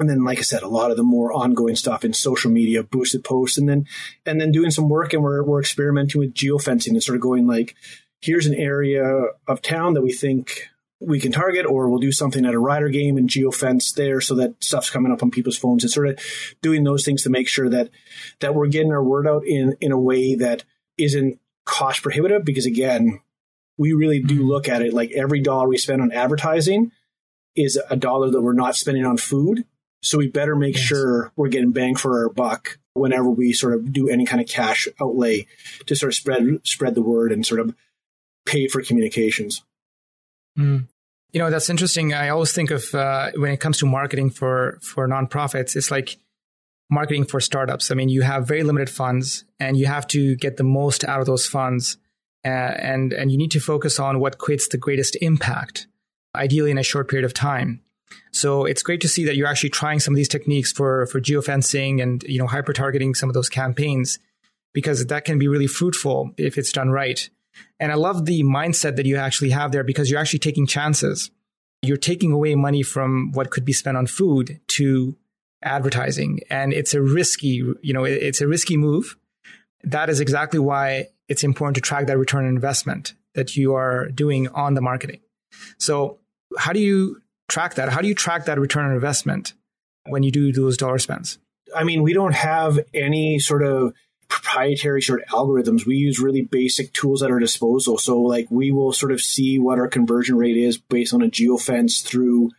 And 0.00 0.08
then, 0.08 0.24
like 0.24 0.38
I 0.38 0.42
said, 0.42 0.62
a 0.62 0.68
lot 0.68 0.92
of 0.92 0.96
the 0.96 1.02
more 1.02 1.32
ongoing 1.32 1.74
stuff 1.74 2.04
in 2.04 2.12
social 2.12 2.52
media, 2.52 2.84
boosted 2.84 3.24
posts, 3.24 3.58
and 3.58 3.68
then 3.68 3.86
and 4.24 4.40
then 4.40 4.52
doing 4.52 4.70
some 4.70 4.88
work 4.88 5.12
and 5.12 5.22
we're 5.22 5.42
we're 5.42 5.60
experimenting 5.60 6.20
with 6.20 6.34
geofencing 6.34 6.90
and 6.90 7.02
sort 7.02 7.16
of 7.16 7.22
going 7.22 7.46
like, 7.46 7.74
here's 8.20 8.46
an 8.46 8.54
area 8.54 9.04
of 9.46 9.62
town 9.62 9.94
that 9.94 10.02
we 10.02 10.12
think 10.12 10.68
we 11.00 11.20
can 11.20 11.32
target, 11.32 11.64
or 11.64 11.88
we'll 11.88 12.00
do 12.00 12.12
something 12.12 12.44
at 12.44 12.54
a 12.54 12.58
rider 12.58 12.88
game 12.88 13.16
and 13.16 13.28
geofence 13.28 13.94
there 13.94 14.20
so 14.20 14.34
that 14.34 14.62
stuff's 14.62 14.90
coming 14.90 15.12
up 15.12 15.22
on 15.22 15.30
people's 15.30 15.58
phones 15.58 15.84
and 15.84 15.90
sort 15.90 16.08
of 16.08 16.18
doing 16.60 16.82
those 16.82 17.04
things 17.04 17.22
to 17.22 17.30
make 17.30 17.48
sure 17.48 17.68
that 17.68 17.90
that 18.40 18.54
we're 18.54 18.66
getting 18.66 18.92
our 18.92 19.02
word 19.02 19.26
out 19.26 19.46
in 19.46 19.76
in 19.80 19.92
a 19.92 19.98
way 19.98 20.34
that 20.34 20.64
isn't 20.96 21.38
cost 21.64 22.02
prohibitive. 22.02 22.44
Because 22.44 22.66
again, 22.66 23.20
we 23.76 23.92
really 23.92 24.20
do 24.20 24.40
mm-hmm. 24.40 24.48
look 24.48 24.68
at 24.68 24.82
it 24.82 24.92
like 24.92 25.12
every 25.12 25.40
dollar 25.40 25.68
we 25.68 25.78
spend 25.78 26.02
on 26.02 26.12
advertising 26.12 26.90
is 27.54 27.80
a 27.90 27.96
dollar 27.96 28.30
that 28.30 28.42
we're 28.42 28.52
not 28.52 28.76
spending 28.76 29.06
on 29.06 29.16
food. 29.16 29.64
So 30.02 30.18
we 30.18 30.28
better 30.28 30.54
make 30.54 30.76
yes. 30.76 30.84
sure 30.84 31.32
we're 31.36 31.48
getting 31.48 31.72
bang 31.72 31.96
for 31.96 32.18
our 32.18 32.28
buck 32.28 32.78
whenever 32.94 33.30
we 33.30 33.52
sort 33.52 33.74
of 33.74 33.92
do 33.92 34.08
any 34.08 34.24
kind 34.26 34.40
of 34.40 34.48
cash 34.48 34.88
outlay 35.00 35.46
to 35.86 35.96
sort 35.96 36.10
of 36.10 36.14
spread 36.14 36.60
spread 36.64 36.94
the 36.94 37.02
word 37.02 37.32
and 37.32 37.46
sort 37.46 37.60
of 37.60 37.74
pay 38.46 38.68
for 38.68 38.82
communications. 38.82 39.62
Mm. 40.58 40.88
You 41.32 41.40
know, 41.40 41.50
that's 41.50 41.70
interesting. 41.70 42.14
I 42.14 42.30
always 42.30 42.52
think 42.52 42.70
of 42.70 42.94
uh, 42.94 43.30
when 43.36 43.52
it 43.52 43.60
comes 43.60 43.78
to 43.78 43.86
marketing 43.86 44.30
for 44.30 44.78
for 44.82 45.06
nonprofits, 45.06 45.76
it's 45.76 45.90
like 45.90 46.16
marketing 46.90 47.26
for 47.26 47.40
startups. 47.40 47.90
I 47.90 47.94
mean, 47.94 48.08
you 48.08 48.22
have 48.22 48.48
very 48.48 48.62
limited 48.62 48.90
funds, 48.90 49.44
and 49.60 49.76
you 49.76 49.86
have 49.86 50.06
to 50.08 50.36
get 50.36 50.56
the 50.56 50.64
most 50.64 51.04
out 51.04 51.20
of 51.20 51.26
those 51.26 51.46
funds, 51.46 51.98
uh, 52.44 52.48
and 52.48 53.12
and 53.12 53.30
you 53.30 53.36
need 53.36 53.50
to 53.52 53.60
focus 53.60 54.00
on 54.00 54.20
what 54.20 54.38
creates 54.38 54.68
the 54.68 54.78
greatest 54.78 55.16
impact, 55.20 55.86
ideally 56.34 56.70
in 56.70 56.78
a 56.78 56.82
short 56.82 57.08
period 57.08 57.26
of 57.26 57.34
time. 57.34 57.82
So 58.32 58.64
it's 58.64 58.82
great 58.82 59.02
to 59.02 59.08
see 59.08 59.26
that 59.26 59.36
you're 59.36 59.46
actually 59.46 59.70
trying 59.70 60.00
some 60.00 60.14
of 60.14 60.16
these 60.16 60.28
techniques 60.28 60.72
for 60.72 61.06
for 61.06 61.20
geofencing 61.20 62.02
and 62.02 62.22
you 62.22 62.38
know 62.38 62.46
hyper 62.46 62.72
targeting 62.72 63.14
some 63.14 63.28
of 63.28 63.34
those 63.34 63.50
campaigns, 63.50 64.18
because 64.72 65.06
that 65.06 65.26
can 65.26 65.38
be 65.38 65.46
really 65.46 65.66
fruitful 65.66 66.32
if 66.38 66.56
it's 66.56 66.72
done 66.72 66.88
right. 66.88 67.28
And 67.80 67.92
I 67.92 67.94
love 67.94 68.26
the 68.26 68.42
mindset 68.42 68.96
that 68.96 69.06
you 69.06 69.16
actually 69.16 69.50
have 69.50 69.72
there 69.72 69.84
because 69.84 70.10
you're 70.10 70.20
actually 70.20 70.40
taking 70.40 70.66
chances. 70.66 71.30
You're 71.82 71.96
taking 71.96 72.32
away 72.32 72.54
money 72.54 72.82
from 72.82 73.30
what 73.32 73.50
could 73.50 73.64
be 73.64 73.72
spent 73.72 73.96
on 73.96 74.06
food 74.06 74.60
to 74.68 75.16
advertising. 75.62 76.40
And 76.50 76.72
it's 76.72 76.94
a 76.94 77.02
risky, 77.02 77.62
you 77.82 77.92
know, 77.92 78.04
it's 78.04 78.40
a 78.40 78.48
risky 78.48 78.76
move. 78.76 79.16
That 79.84 80.08
is 80.08 80.20
exactly 80.20 80.58
why 80.58 81.08
it's 81.28 81.44
important 81.44 81.76
to 81.76 81.80
track 81.80 82.06
that 82.06 82.18
return 82.18 82.44
on 82.44 82.50
investment 82.50 83.14
that 83.34 83.56
you 83.56 83.74
are 83.74 84.08
doing 84.08 84.48
on 84.48 84.74
the 84.74 84.80
marketing. 84.80 85.20
So 85.78 86.18
how 86.58 86.72
do 86.72 86.80
you 86.80 87.22
track 87.48 87.74
that? 87.74 87.88
How 87.88 88.00
do 88.00 88.08
you 88.08 88.14
track 88.14 88.46
that 88.46 88.58
return 88.58 88.86
on 88.86 88.92
investment 88.92 89.54
when 90.06 90.22
you 90.22 90.32
do 90.32 90.52
those 90.52 90.76
dollar 90.76 90.98
spends? 90.98 91.38
I 91.74 91.84
mean, 91.84 92.02
we 92.02 92.12
don't 92.12 92.34
have 92.34 92.80
any 92.94 93.38
sort 93.38 93.62
of 93.62 93.92
proprietary 94.28 95.02
sort 95.02 95.22
of 95.22 95.28
algorithms. 95.28 95.86
We 95.86 95.96
use 95.96 96.20
really 96.20 96.42
basic 96.42 96.92
tools 96.92 97.22
at 97.22 97.30
our 97.30 97.38
disposal. 97.38 97.98
So 97.98 98.20
like 98.20 98.46
we 98.50 98.70
will 98.70 98.92
sort 98.92 99.12
of 99.12 99.20
see 99.20 99.58
what 99.58 99.78
our 99.78 99.88
conversion 99.88 100.36
rate 100.36 100.56
is 100.56 100.78
based 100.78 101.14
on 101.14 101.22
a 101.22 101.28
geofence 101.28 102.02
through 102.02 102.50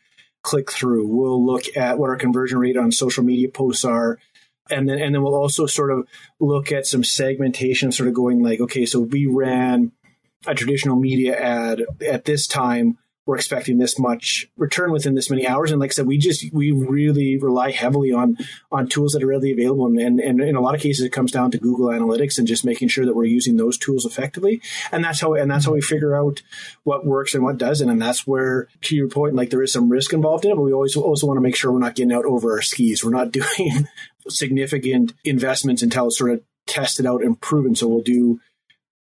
click 0.41 0.71
through. 0.71 1.07
We'll 1.07 1.45
look 1.45 1.75
at 1.75 1.99
what 1.99 2.09
our 2.09 2.15
conversion 2.15 2.59
rate 2.59 2.77
on 2.77 2.91
social 2.91 3.23
media 3.23 3.49
posts 3.49 3.85
are. 3.85 4.19
And 4.69 4.87
then, 4.87 4.99
and 4.99 5.13
then 5.13 5.23
we'll 5.23 5.35
also 5.35 5.65
sort 5.65 5.91
of 5.91 6.07
look 6.39 6.71
at 6.71 6.85
some 6.85 7.03
segmentation, 7.03 7.91
sort 7.91 8.07
of 8.07 8.13
going 8.13 8.43
like, 8.43 8.59
okay, 8.61 8.85
so 8.85 8.99
we 8.99 9.25
ran 9.25 9.91
a 10.45 10.53
traditional 10.53 10.95
media 10.95 11.37
ad 11.37 11.83
at 12.07 12.25
this 12.25 12.47
time 12.47 12.97
we're 13.29 13.35
expecting 13.35 13.77
this 13.77 13.99
much 13.99 14.47
return 14.57 14.91
within 14.91 15.13
this 15.13 15.29
many 15.29 15.47
hours. 15.47 15.69
And 15.69 15.79
like 15.79 15.91
I 15.91 15.93
said, 15.93 16.07
we 16.07 16.17
just 16.17 16.51
we 16.51 16.71
really 16.71 17.37
rely 17.37 17.69
heavily 17.69 18.11
on 18.11 18.37
on 18.71 18.89
tools 18.89 19.11
that 19.11 19.21
are 19.21 19.27
readily 19.27 19.51
available. 19.51 19.85
And, 19.85 19.99
and, 19.99 20.19
and 20.19 20.41
in 20.41 20.55
a 20.55 20.61
lot 20.61 20.73
of 20.73 20.81
cases, 20.81 21.05
it 21.05 21.11
comes 21.11 21.31
down 21.31 21.51
to 21.51 21.59
Google 21.59 21.89
Analytics 21.89 22.39
and 22.39 22.47
just 22.47 22.65
making 22.65 22.87
sure 22.87 23.05
that 23.05 23.15
we're 23.15 23.25
using 23.25 23.57
those 23.57 23.77
tools 23.77 24.03
effectively. 24.03 24.63
And 24.91 25.05
that's 25.05 25.21
how 25.21 25.35
and 25.35 25.51
that's 25.51 25.65
how 25.65 25.73
we 25.73 25.81
figure 25.81 26.15
out 26.15 26.41
what 26.85 27.05
works 27.05 27.35
and 27.35 27.43
what 27.43 27.59
doesn't. 27.59 27.87
And 27.87 28.01
that's 28.01 28.25
where, 28.25 28.67
to 28.81 28.95
your 28.95 29.09
point, 29.09 29.35
like 29.35 29.51
there 29.51 29.61
is 29.61 29.71
some 29.71 29.89
risk 29.89 30.11
involved 30.11 30.43
in 30.45 30.51
it, 30.51 30.55
but 30.55 30.63
we 30.63 30.73
always 30.73 30.95
also 30.95 31.27
want 31.27 31.37
to 31.37 31.41
make 31.41 31.55
sure 31.55 31.71
we're 31.71 31.77
not 31.77 31.93
getting 31.93 32.13
out 32.13 32.25
over 32.25 32.53
our 32.53 32.63
skis. 32.63 33.03
We're 33.03 33.11
not 33.11 33.31
doing 33.31 33.87
significant 34.27 35.13
investments 35.23 35.83
until 35.83 36.07
it's 36.07 36.17
sort 36.17 36.31
of 36.31 36.41
tested 36.65 37.05
out 37.05 37.23
and 37.23 37.39
proven. 37.39 37.75
So 37.75 37.87
we'll 37.87 38.01
do 38.01 38.39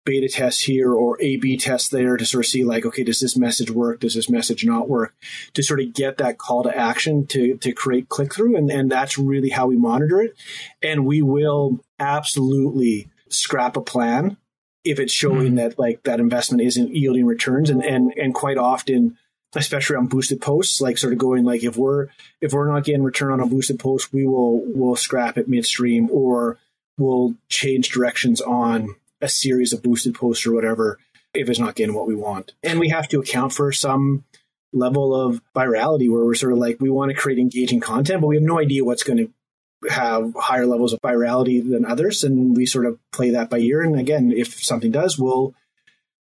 beta 0.05 0.27
test 0.27 0.65
here 0.65 0.93
or 0.93 1.17
A 1.22 1.38
B 1.38 1.57
test 1.57 1.91
there 1.91 2.17
to 2.17 2.25
sort 2.25 2.45
of 2.45 2.50
see 2.50 2.63
like, 2.63 2.86
okay, 2.86 3.03
does 3.03 3.19
this 3.19 3.38
message 3.38 3.72
work? 3.72 4.00
Does 4.00 4.15
this 4.15 4.29
message 4.29 4.65
not 4.65 4.89
work? 4.89 5.15
To 5.53 5.63
sort 5.63 5.79
of 5.79 5.93
get 5.93 6.17
that 6.17 6.38
call 6.38 6.63
to 6.63 6.77
action 6.77 7.25
to, 7.27 7.57
to 7.57 7.72
create 7.72 8.10
click 8.10 8.33
through. 8.33 8.57
And, 8.57 8.69
and 8.69 8.91
that's 8.91 9.17
really 9.17 9.50
how 9.50 9.67
we 9.67 9.77
monitor 9.77 10.22
it. 10.22 10.36
And 10.81 11.05
we 11.05 11.22
will 11.22 11.83
absolutely 12.00 13.10
scrap 13.29 13.77
a 13.77 13.81
plan 13.81 14.38
if 14.83 15.00
it's 15.00 15.13
showing 15.13 15.48
mm-hmm. 15.48 15.55
that 15.55 15.79
like 15.79 16.03
that 16.03 16.19
investment 16.19 16.62
isn't 16.62 16.95
yielding 16.95 17.25
returns. 17.25 17.69
And, 17.69 17.83
and, 17.83 18.13
and 18.17 18.33
quite 18.33 18.57
often, 18.57 19.17
especially 19.55 19.95
on 19.95 20.07
boosted 20.07 20.41
posts, 20.41 20.81
like 20.81 20.98
sort 20.98 21.13
of 21.13 21.19
going 21.19 21.45
like, 21.45 21.63
if 21.63 21.77
we're, 21.77 22.07
if 22.41 22.51
we're 22.51 22.69
not 22.69 22.83
getting 22.83 23.03
return 23.03 23.31
on 23.31 23.39
a 23.39 23.45
boosted 23.45 23.79
post, 23.79 24.12
we 24.12 24.27
will, 24.27 24.62
we'll 24.65 24.95
scrap 24.95 25.38
it 25.38 25.48
midstream 25.48 26.10
or 26.12 26.57
we'll 26.98 27.36
change 27.48 27.89
directions 27.89 28.41
on 28.41 28.93
a 29.23 29.29
series 29.29 29.73
of 29.73 29.81
boosted 29.81 30.13
posts 30.13 30.45
or 30.45 30.53
whatever 30.53 30.99
if 31.33 31.49
it's 31.49 31.59
not 31.59 31.75
getting 31.75 31.95
what 31.95 32.07
we 32.07 32.15
want. 32.15 32.53
And 32.61 32.79
we 32.79 32.89
have 32.89 33.07
to 33.09 33.19
account 33.19 33.53
for 33.53 33.71
some 33.71 34.23
level 34.71 35.15
of 35.15 35.41
virality 35.55 36.11
where 36.11 36.25
we're 36.25 36.35
sort 36.35 36.51
of 36.51 36.59
like, 36.59 36.79
we 36.79 36.89
want 36.89 37.09
to 37.09 37.17
create 37.17 37.39
engaging 37.39 37.79
content, 37.79 38.21
but 38.21 38.27
we 38.27 38.35
have 38.35 38.43
no 38.43 38.59
idea 38.59 38.83
what's 38.83 39.03
going 39.03 39.17
to 39.17 39.89
have 39.89 40.33
higher 40.35 40.65
levels 40.65 40.93
of 40.93 41.01
virality 41.01 41.67
than 41.67 41.85
others. 41.85 42.23
And 42.23 42.55
we 42.55 42.65
sort 42.65 42.85
of 42.85 42.99
play 43.11 43.31
that 43.31 43.49
by 43.49 43.59
ear. 43.59 43.81
And 43.81 43.99
again, 43.99 44.31
if 44.31 44.63
something 44.63 44.91
does, 44.91 45.17
we'll, 45.17 45.53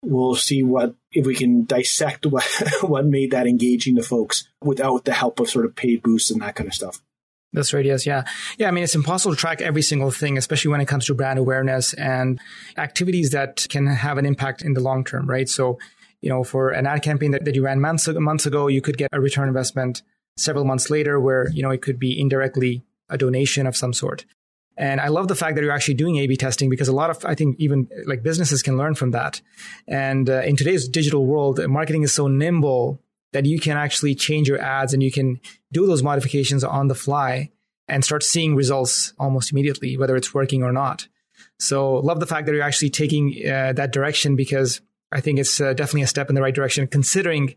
we'll 0.03 0.37
see 0.37 0.63
what, 0.63 0.95
if 1.13 1.27
we 1.27 1.35
can 1.35 1.65
dissect 1.65 2.25
what, 2.31 2.47
what 2.83 3.07
made 3.07 3.33
that 3.33 3.47
engaging 3.47 3.97
to 3.97 4.03
folks 4.03 4.49
without 4.63 5.05
the 5.05 5.13
help 5.13 5.41
of 5.41 5.51
sort 5.51 5.65
of 5.65 5.77
paid 5.77 6.03
boosts 6.03 6.31
and 6.31 6.41
that 6.43 6.55
kind 6.55 6.69
of 6.69 6.75
stuff. 6.75 7.03
Right. 7.57 7.87
Yes. 7.87 8.07
Yeah. 8.07 8.25
Yeah. 8.59 8.69
I 8.69 8.71
mean, 8.71 8.85
it's 8.85 8.95
impossible 8.95 9.35
to 9.35 9.41
track 9.41 9.61
every 9.61 9.83
single 9.83 10.11
thing, 10.11 10.37
especially 10.37 10.71
when 10.71 10.81
it 10.81 10.87
comes 10.87 11.07
to 11.07 11.15
brand 11.15 11.39
awareness 11.39 11.95
and 11.95 12.39
activities 12.77 13.31
that 13.31 13.67
can 13.71 13.87
have 13.87 14.19
an 14.19 14.27
impact 14.27 14.63
in 14.63 14.75
the 14.75 14.81
long 14.81 15.05
term, 15.05 15.29
right? 15.29 15.49
So, 15.49 15.79
you 16.21 16.29
know, 16.29 16.45
for 16.45 16.71
an 16.71 16.87
ad 16.87 17.03
campaign 17.03 17.31
that, 17.31 17.45
that 17.45 17.55
you 17.55 17.65
ran 17.65 17.81
months, 17.81 18.09
months 18.09 18.47
ago, 18.47 18.67
you 18.69 18.81
could 18.81 18.99
get 18.99 19.11
a 19.13 19.21
return 19.21 19.49
investment 19.49 20.03
several 20.37 20.65
months 20.65 20.91
later 20.91 21.19
where, 21.19 21.49
you 21.51 21.63
know, 21.63 21.71
it 21.71 21.83
could 21.83 21.99
be 21.99 22.19
indirectly 22.21 22.83
a 23.09 23.17
donation 23.17 23.67
of 23.67 23.77
some 23.77 23.93
sort. 23.93 24.25
And 24.77 25.01
I 25.01 25.09
love 25.09 25.29
the 25.29 25.35
fact 25.35 25.55
that 25.55 25.63
you're 25.63 25.73
actually 25.73 25.95
doing 25.95 26.17
A 26.17 26.27
B 26.27 26.37
testing 26.37 26.69
because 26.69 26.89
a 26.89 26.93
lot 26.93 27.09
of, 27.09 27.25
I 27.25 27.35
think, 27.35 27.57
even 27.59 27.89
like 28.07 28.23
businesses 28.23 28.63
can 28.63 28.77
learn 28.77 28.95
from 28.95 29.13
that. 29.13 29.41
And 29.89 30.29
uh, 30.29 30.43
in 30.43 30.57
today's 30.57 30.87
digital 30.89 31.25
world, 31.25 31.67
marketing 31.67 32.03
is 32.03 32.13
so 32.13 32.29
nimble 32.29 33.01
that 33.33 33.47
you 33.47 33.59
can 33.59 33.77
actually 33.77 34.15
change 34.15 34.49
your 34.49 34.61
ads 34.61 34.95
and 34.95 35.03
you 35.03 35.13
can 35.13 35.41
do 35.73 35.87
those 35.87 36.03
modifications 36.03 36.65
on 36.65 36.89
the 36.89 36.95
fly 36.95 37.51
and 37.89 38.05
start 38.05 38.23
seeing 38.23 38.57
results 38.57 39.13
almost 39.19 39.53
immediately, 39.53 39.97
whether 39.97 40.17
it's 40.17 40.35
working 40.35 40.63
or 40.63 40.73
not. 40.73 41.07
So 41.59 41.95
love 41.95 42.21
the 42.21 42.27
fact 42.27 42.47
that 42.47 42.53
you're 42.53 42.63
actually 42.63 42.91
taking 42.91 43.35
uh, 43.47 43.73
that 43.75 43.93
direction 43.93 44.37
because 44.37 44.81
I 45.13 45.21
think 45.21 45.39
it's 45.39 45.61
uh, 45.61 45.73
definitely 45.73 46.03
a 46.03 46.07
step 46.09 46.29
in 46.29 46.35
the 46.35 46.43
right 46.43 46.55
direction 46.55 46.87
considering 46.87 47.55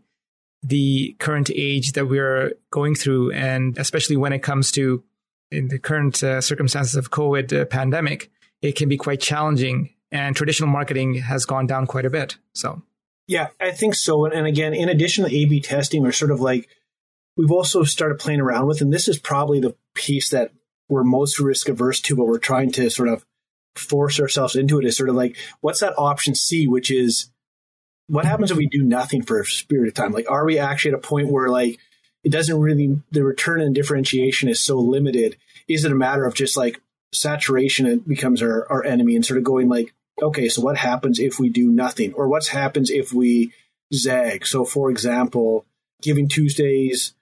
the 0.62 1.16
current 1.18 1.50
age 1.54 1.92
that 1.92 2.06
we're 2.06 2.52
going 2.70 2.94
through. 2.94 3.32
And 3.32 3.76
especially 3.78 4.16
when 4.16 4.32
it 4.32 4.40
comes 4.40 4.70
to 4.72 5.02
in 5.50 5.68
the 5.68 5.78
current 5.78 6.22
uh, 6.22 6.40
circumstances 6.40 6.94
of 6.94 7.10
COVID 7.10 7.62
uh, 7.62 7.64
pandemic, 7.64 8.30
it 8.62 8.76
can 8.76 8.88
be 8.88 8.96
quite 8.96 9.20
challenging 9.20 9.90
and 10.12 10.34
traditional 10.34 10.68
marketing 10.68 11.14
has 11.14 11.44
gone 11.44 11.66
down 11.66 11.86
quite 11.86 12.04
a 12.04 12.10
bit. 12.10 12.36
So 12.52 12.82
yeah, 13.30 13.50
I 13.60 13.70
think 13.70 13.94
so. 13.94 14.24
And, 14.24 14.44
again, 14.44 14.74
in 14.74 14.88
addition 14.88 15.24
to 15.24 15.32
A/B 15.32 15.60
testing, 15.60 16.02
we're 16.02 16.10
sort 16.10 16.32
of 16.32 16.40
like 16.40 16.68
we've 17.36 17.52
also 17.52 17.84
started 17.84 18.18
playing 18.18 18.40
around 18.40 18.66
with, 18.66 18.80
and 18.80 18.92
this 18.92 19.06
is 19.06 19.20
probably 19.20 19.60
the 19.60 19.76
piece 19.94 20.30
that 20.30 20.50
we're 20.88 21.04
most 21.04 21.38
risk 21.38 21.68
averse 21.68 22.00
to, 22.00 22.16
but 22.16 22.26
we're 22.26 22.38
trying 22.38 22.72
to 22.72 22.90
sort 22.90 23.08
of 23.08 23.24
force 23.76 24.18
ourselves 24.18 24.56
into 24.56 24.80
it. 24.80 24.84
Is 24.84 24.96
sort 24.96 25.10
of 25.10 25.14
like 25.14 25.36
what's 25.60 25.78
that 25.78 25.94
option 25.96 26.34
C, 26.34 26.66
which 26.66 26.90
is 26.90 27.30
what 28.08 28.24
happens 28.24 28.50
if 28.50 28.56
we 28.56 28.66
do 28.66 28.82
nothing 28.82 29.22
for 29.22 29.40
a 29.40 29.44
period 29.68 29.86
of 29.86 29.94
time? 29.94 30.10
Like, 30.10 30.28
are 30.28 30.44
we 30.44 30.58
actually 30.58 30.90
at 30.90 30.98
a 30.98 31.00
point 31.00 31.30
where 31.30 31.48
like 31.48 31.78
it 32.24 32.32
doesn't 32.32 32.58
really 32.58 33.00
the 33.12 33.22
return 33.22 33.60
and 33.60 33.72
differentiation 33.72 34.48
is 34.48 34.58
so 34.58 34.76
limited? 34.76 35.36
Is 35.68 35.84
it 35.84 35.92
a 35.92 35.94
matter 35.94 36.24
of 36.24 36.34
just 36.34 36.56
like 36.56 36.80
saturation 37.12 37.86
it 37.86 38.08
becomes 38.08 38.42
our, 38.42 38.66
our 38.72 38.84
enemy 38.84 39.14
and 39.14 39.24
sort 39.24 39.38
of 39.38 39.44
going 39.44 39.68
like 39.68 39.94
okay, 40.22 40.48
so 40.48 40.62
what 40.62 40.76
happens 40.76 41.18
if 41.18 41.38
we 41.38 41.48
do 41.48 41.70
nothing? 41.70 42.12
Or 42.14 42.28
what 42.28 42.46
happens 42.46 42.90
if 42.90 43.12
we 43.12 43.52
zag? 43.92 44.46
So, 44.46 44.64
for 44.64 44.90
example, 44.90 45.66
Giving 46.02 46.28
Tuesdays 46.28 47.14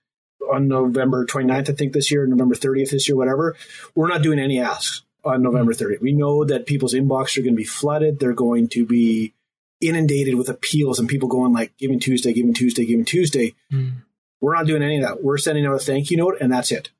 on 0.52 0.68
November 0.68 1.26
29th, 1.26 1.70
I 1.70 1.72
think 1.72 1.92
this 1.92 2.10
year, 2.10 2.26
November 2.26 2.54
30th 2.54 2.90
this 2.90 3.08
year, 3.08 3.16
whatever, 3.16 3.56
we're 3.94 4.08
not 4.08 4.22
doing 4.22 4.38
any 4.38 4.60
asks 4.60 5.02
on 5.24 5.42
November 5.42 5.72
30th. 5.72 6.00
We 6.00 6.12
know 6.12 6.44
that 6.44 6.66
people's 6.66 6.94
inbox 6.94 7.36
are 7.36 7.42
going 7.42 7.54
to 7.54 7.58
be 7.58 7.64
flooded. 7.64 8.18
They're 8.18 8.32
going 8.32 8.68
to 8.68 8.86
be 8.86 9.34
inundated 9.80 10.34
with 10.34 10.48
appeals 10.48 10.98
and 10.98 11.08
people 11.08 11.28
going 11.28 11.52
like 11.52 11.76
Giving 11.76 12.00
Tuesday, 12.00 12.32
Giving 12.32 12.54
Tuesday, 12.54 12.84
Giving 12.84 13.04
Tuesday. 13.04 13.54
Mm. 13.72 14.02
We're 14.40 14.54
not 14.54 14.66
doing 14.66 14.82
any 14.82 14.96
of 14.96 15.02
that. 15.02 15.22
We're 15.22 15.38
sending 15.38 15.66
out 15.66 15.74
a 15.74 15.78
thank 15.78 16.10
you 16.10 16.16
note 16.16 16.38
and 16.40 16.52
that's 16.52 16.72
it. 16.72 16.90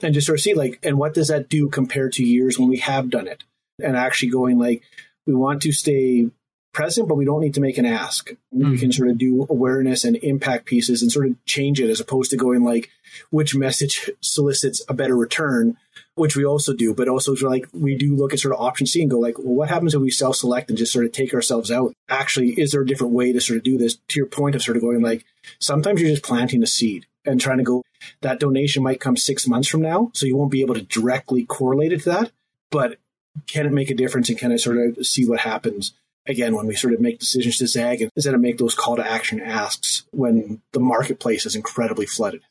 And 0.00 0.14
just 0.14 0.26
sort 0.26 0.38
of 0.38 0.42
see 0.42 0.54
like, 0.54 0.78
and 0.82 0.98
what 0.98 1.14
does 1.14 1.28
that 1.28 1.48
do 1.48 1.68
compared 1.68 2.12
to 2.14 2.24
years 2.24 2.58
when 2.58 2.68
we 2.68 2.78
have 2.78 3.10
done 3.10 3.26
it? 3.26 3.44
And 3.82 3.96
actually 3.96 4.30
going 4.30 4.58
like, 4.58 4.82
we 5.28 5.34
want 5.34 5.60
to 5.62 5.72
stay 5.72 6.30
present, 6.72 7.06
but 7.06 7.16
we 7.16 7.24
don't 7.24 7.40
need 7.40 7.54
to 7.54 7.60
make 7.60 7.76
an 7.76 7.84
ask. 7.84 8.30
Mm-hmm. 8.30 8.70
We 8.70 8.78
can 8.78 8.92
sort 8.92 9.10
of 9.10 9.18
do 9.18 9.46
awareness 9.50 10.04
and 10.04 10.16
impact 10.16 10.64
pieces 10.64 11.02
and 11.02 11.12
sort 11.12 11.26
of 11.26 11.44
change 11.44 11.80
it 11.80 11.90
as 11.90 12.00
opposed 12.00 12.30
to 12.30 12.36
going 12.36 12.64
like, 12.64 12.88
which 13.30 13.54
message 13.54 14.10
solicits 14.20 14.82
a 14.88 14.94
better 14.94 15.16
return, 15.16 15.76
which 16.14 16.34
we 16.34 16.46
also 16.46 16.72
do, 16.72 16.94
but 16.94 17.08
also 17.08 17.34
like 17.46 17.66
we 17.72 17.94
do 17.94 18.16
look 18.16 18.32
at 18.32 18.38
sort 18.38 18.54
of 18.54 18.60
option 18.60 18.86
C 18.86 19.02
and 19.02 19.10
go 19.10 19.18
like, 19.18 19.38
well, 19.38 19.54
what 19.54 19.68
happens 19.68 19.94
if 19.94 20.00
we 20.00 20.10
self 20.10 20.36
select 20.36 20.70
and 20.70 20.78
just 20.78 20.92
sort 20.92 21.04
of 21.04 21.12
take 21.12 21.34
ourselves 21.34 21.70
out? 21.70 21.92
Actually, 22.08 22.50
is 22.52 22.70
there 22.70 22.82
a 22.82 22.86
different 22.86 23.12
way 23.12 23.32
to 23.32 23.40
sort 23.40 23.58
of 23.58 23.64
do 23.64 23.76
this 23.76 23.98
to 24.08 24.18
your 24.18 24.26
point 24.26 24.54
of 24.54 24.62
sort 24.62 24.78
of 24.78 24.82
going 24.82 25.02
like, 25.02 25.26
sometimes 25.60 26.00
you're 26.00 26.10
just 26.10 26.24
planting 26.24 26.62
a 26.62 26.66
seed 26.66 27.06
and 27.26 27.38
trying 27.38 27.58
to 27.58 27.64
go, 27.64 27.82
that 28.22 28.40
donation 28.40 28.82
might 28.82 29.00
come 29.00 29.16
six 29.16 29.46
months 29.46 29.68
from 29.68 29.82
now. 29.82 30.10
So 30.14 30.24
you 30.24 30.36
won't 30.36 30.50
be 30.50 30.62
able 30.62 30.74
to 30.74 30.82
directly 30.82 31.44
correlate 31.44 31.92
it 31.92 32.02
to 32.04 32.10
that 32.10 32.32
but 32.70 32.98
can 33.46 33.66
it 33.66 33.72
make 33.72 33.90
a 33.90 33.94
difference 33.94 34.28
and 34.28 34.38
can 34.38 34.52
I 34.52 34.56
sort 34.56 34.78
of 34.78 35.06
see 35.06 35.26
what 35.26 35.40
happens? 35.40 35.92
Again, 36.26 36.54
when 36.54 36.66
we 36.66 36.74
sort 36.74 36.92
of 36.92 37.00
make 37.00 37.18
decisions 37.18 37.56
to 37.58 37.66
zag 37.66 38.02
and 38.02 38.10
instead 38.14 38.34
of 38.34 38.40
make 38.40 38.58
those 38.58 38.74
call 38.74 38.96
to 38.96 39.10
action 39.10 39.40
asks 39.40 40.04
when 40.10 40.60
the 40.72 40.80
marketplace 40.80 41.46
is 41.46 41.56
incredibly 41.56 42.04
flooded. 42.04 42.42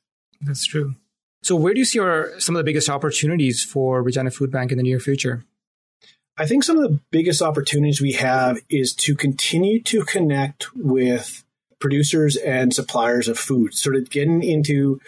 That's 0.42 0.66
true. 0.66 0.96
So, 1.44 1.56
where 1.56 1.74
do 1.74 1.80
you 1.80 1.86
see 1.86 2.00
are 2.00 2.40
some 2.40 2.56
of 2.56 2.60
the 2.60 2.64
biggest 2.64 2.90
opportunities 2.90 3.64
for 3.64 4.02
Regina 4.02 4.32
Food 4.32 4.52
Bank 4.52 4.72
in 4.72 4.78
the 4.78 4.84
near 4.84 5.00
future? 5.00 5.46
I 6.38 6.46
think 6.46 6.64
some 6.64 6.78
of 6.78 6.84
the 6.84 7.00
biggest 7.12 7.42
opportunities 7.42 8.02
we 8.02 8.14
have 8.14 8.60
is 8.70 8.94
to 8.96 9.16
continue 9.16 9.82
to 9.84 10.04
connect 10.04 10.76
with 10.76 11.44
producers 11.80 12.36
and 12.36 12.74
suppliers 12.74 13.28
of 13.28 13.40
food, 13.40 13.74
sort 13.74 13.96
of 13.96 14.10
getting 14.10 14.44
into 14.44 15.00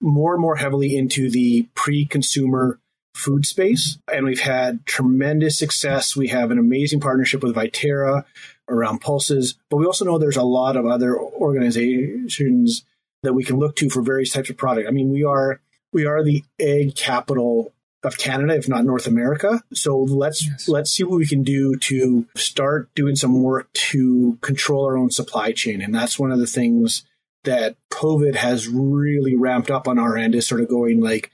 more 0.00 0.32
and 0.32 0.42
more 0.42 0.56
heavily 0.56 0.96
into 0.96 1.30
the 1.30 1.68
pre 1.74 2.06
consumer 2.06 2.78
food 3.14 3.46
space. 3.46 3.98
And 4.12 4.26
we've 4.26 4.40
had 4.40 4.84
tremendous 4.86 5.58
success. 5.58 6.16
We 6.16 6.28
have 6.28 6.50
an 6.50 6.58
amazing 6.58 7.00
partnership 7.00 7.42
with 7.42 7.54
Viterra 7.54 8.24
around 8.68 9.00
pulses, 9.00 9.54
but 9.70 9.76
we 9.76 9.86
also 9.86 10.04
know 10.04 10.18
there's 10.18 10.36
a 10.36 10.42
lot 10.42 10.76
of 10.76 10.86
other 10.86 11.18
organizations 11.18 12.84
that 13.22 13.34
we 13.34 13.44
can 13.44 13.58
look 13.58 13.76
to 13.76 13.90
for 13.90 14.02
various 14.02 14.32
types 14.32 14.50
of 14.50 14.56
product. 14.56 14.88
I 14.88 14.92
mean, 14.92 15.10
we 15.10 15.24
are 15.24 15.60
we 15.92 16.06
are 16.06 16.22
the 16.24 16.42
egg 16.58 16.96
capital 16.96 17.72
of 18.02 18.18
Canada, 18.18 18.54
if 18.54 18.68
not 18.68 18.84
North 18.84 19.06
America. 19.06 19.62
So 19.72 19.98
let's 19.98 20.46
yes. 20.46 20.68
let's 20.68 20.90
see 20.90 21.04
what 21.04 21.18
we 21.18 21.26
can 21.26 21.42
do 21.42 21.76
to 21.76 22.26
start 22.34 22.92
doing 22.94 23.14
some 23.14 23.42
work 23.42 23.72
to 23.74 24.38
control 24.40 24.84
our 24.86 24.96
own 24.96 25.10
supply 25.10 25.52
chain. 25.52 25.80
And 25.80 25.94
that's 25.94 26.18
one 26.18 26.32
of 26.32 26.38
the 26.38 26.46
things 26.46 27.04
that 27.44 27.76
COVID 27.90 28.36
has 28.36 28.68
really 28.68 29.36
ramped 29.36 29.70
up 29.70 29.88
on 29.88 29.98
our 29.98 30.16
end 30.16 30.34
is 30.34 30.46
sort 30.46 30.60
of 30.60 30.68
going 30.68 31.00
like, 31.00 31.30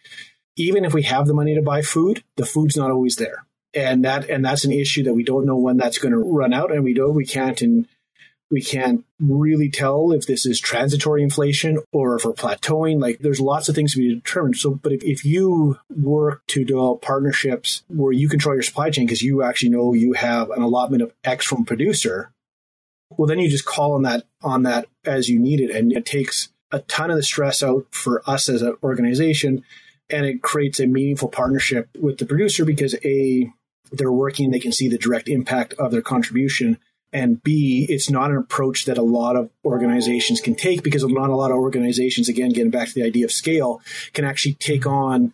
even 0.59 0.85
if 0.85 0.93
we 0.93 1.03
have 1.05 1.27
the 1.27 1.35
money 1.35 1.55
to 1.55 1.63
buy 1.63 1.83
food, 1.83 2.23
the 2.37 2.47
food's 2.47 2.77
not 2.77 2.91
always 2.91 3.17
there. 3.17 3.45
And 3.75 4.05
that 4.05 4.29
and 4.29 4.45
that's 4.45 4.65
an 4.65 4.73
issue 4.73 5.05
that 5.05 5.15
we 5.15 5.25
don't 5.25 5.47
know 5.47 5.57
when 5.57 5.77
that's 5.77 5.99
going 5.99 6.13
to 6.13 6.19
run 6.19 6.53
out 6.53 6.73
and 6.73 6.83
we 6.83 6.95
don't 6.95 7.15
we 7.15 7.27
can't 7.27 7.61
and 7.61 7.87
we 8.51 8.63
can't 8.63 9.05
really 9.21 9.69
tell 9.69 10.13
if 10.13 10.27
this 10.27 10.47
is 10.47 10.59
transitory 10.59 11.23
inflation 11.23 11.79
or 11.93 12.17
if 12.17 12.25
we're 12.25 12.33
plateauing. 12.33 13.01
Like 13.01 13.19
there's 13.19 13.41
lots 13.41 13.69
of 13.69 13.75
things 13.75 13.93
to 13.93 13.99
be 13.99 14.15
determined. 14.15 14.57
So, 14.57 14.71
but 14.71 14.93
if, 14.93 15.05
if 15.05 15.25
you 15.25 15.79
work 15.95 16.43
to 16.49 16.65
develop 16.65 17.03
partnerships 17.03 17.83
where 17.89 18.13
you 18.13 18.29
control 18.29 18.55
your 18.55 18.63
supply 18.63 18.89
chain 18.89 19.05
because 19.05 19.23
you 19.23 19.43
actually 19.43 19.69
know 19.69 19.93
you 19.93 20.15
have 20.15 20.51
an 20.51 20.63
allotment 20.63 21.03
of 21.03 21.13
X 21.25 21.45
from 21.45 21.67
producer, 21.67 22.33
well, 23.11 23.27
then 23.27 23.39
you 23.39 23.51
just 23.51 23.67
call 23.67 23.93
on 23.93 24.03
that 24.03 24.25
on 24.43 24.63
that 24.63 24.87
as 25.05 25.29
you 25.29 25.39
need 25.39 25.61
it, 25.61 25.71
and 25.71 25.93
it 25.93 26.07
takes 26.07 26.49
a 26.71 26.81
ton 26.81 27.11
of 27.11 27.17
the 27.17 27.23
stress 27.23 27.63
out 27.63 27.87
for 27.91 28.23
us 28.29 28.49
as 28.49 28.63
an 28.63 28.77
organization, 28.83 29.65
and 30.11 30.27
it 30.27 30.43
creates 30.43 30.81
a 30.81 30.87
meaningful 30.87 31.29
partnership 31.29 31.89
with 31.99 32.19
the 32.19 32.27
producer 32.27 32.65
because 32.65 32.95
a 33.05 33.51
they're 33.91 34.13
working, 34.13 34.51
they 34.51 34.61
can 34.61 34.73
see 34.73 34.89
the 34.89 34.99
direct 34.99 35.29
impact 35.29 35.73
of 35.75 35.91
their 35.91 36.03
contribution 36.03 36.79
and 37.13 37.43
B, 37.43 37.87
it's 37.89 38.11
not 38.11 38.31
an 38.31 38.37
approach 38.37 38.85
that 38.85 38.99
a 38.99 39.03
lot 39.03 39.37
of 39.37 39.51
organizations 39.65 40.41
can 40.41 40.55
take 40.55 40.83
because 40.83 41.05
not 41.05 41.31
a 41.31 41.37
lot 41.37 41.51
of 41.51 41.57
organizations, 41.57 42.29
again, 42.29 42.51
getting 42.51 42.71
back 42.71 42.89
to 42.89 42.95
the 42.95 43.03
idea 43.03 43.25
of 43.25 43.33
scale, 43.33 43.81
can 44.13 44.25
actually 44.25 44.55
take 44.55 44.87
on 44.87 45.33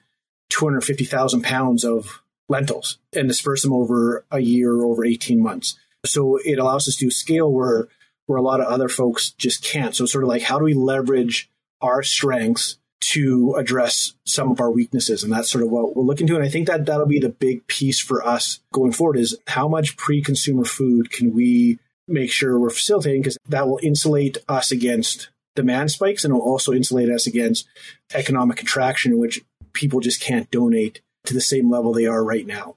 250,000 0.50 1.42
pounds 1.42 1.84
of 1.84 2.22
lentils 2.48 2.98
and 3.12 3.28
disperse 3.28 3.62
them 3.62 3.72
over 3.72 4.24
a 4.30 4.38
year 4.40 4.72
or 4.72 4.84
over 4.84 5.04
18 5.04 5.42
months. 5.42 5.76
So 6.06 6.36
it 6.44 6.58
allows 6.58 6.86
us 6.86 6.96
to 6.96 7.10
scale 7.10 7.50
where, 7.50 7.88
where 8.26 8.38
a 8.38 8.42
lot 8.42 8.60
of 8.60 8.66
other 8.66 8.88
folks 8.88 9.30
just 9.30 9.64
can't. 9.64 9.96
So 9.96 10.06
sort 10.06 10.22
of 10.22 10.28
like, 10.28 10.42
how 10.42 10.58
do 10.58 10.64
we 10.64 10.74
leverage 10.74 11.50
our 11.80 12.02
strengths 12.02 12.76
to 13.06 13.54
address 13.58 14.14
some 14.24 14.50
of 14.50 14.60
our 14.60 14.70
weaknesses. 14.70 15.22
And 15.22 15.32
that's 15.32 15.50
sort 15.50 15.64
of 15.64 15.70
what 15.70 15.94
we're 15.94 16.02
looking 16.02 16.26
to. 16.28 16.36
And 16.36 16.44
I 16.44 16.48
think 16.48 16.66
that 16.68 16.86
that'll 16.86 17.06
be 17.06 17.18
the 17.18 17.28
big 17.28 17.66
piece 17.66 18.00
for 18.00 18.26
us 18.26 18.60
going 18.72 18.92
forward 18.92 19.18
is 19.18 19.38
how 19.46 19.68
much 19.68 19.96
pre-consumer 19.96 20.64
food 20.64 21.10
can 21.10 21.34
we 21.34 21.78
make 22.08 22.30
sure 22.30 22.58
we're 22.58 22.70
facilitating 22.70 23.22
because 23.22 23.38
that 23.48 23.66
will 23.66 23.80
insulate 23.82 24.38
us 24.48 24.70
against 24.70 25.30
demand 25.54 25.90
spikes 25.90 26.24
and 26.24 26.34
will 26.34 26.40
also 26.40 26.72
insulate 26.72 27.10
us 27.10 27.26
against 27.26 27.66
economic 28.14 28.56
contraction 28.56 29.12
in 29.12 29.18
which 29.18 29.42
people 29.72 30.00
just 30.00 30.20
can't 30.20 30.50
donate 30.50 31.00
to 31.24 31.34
the 31.34 31.40
same 31.40 31.70
level 31.70 31.92
they 31.92 32.06
are 32.06 32.24
right 32.24 32.46
now. 32.46 32.76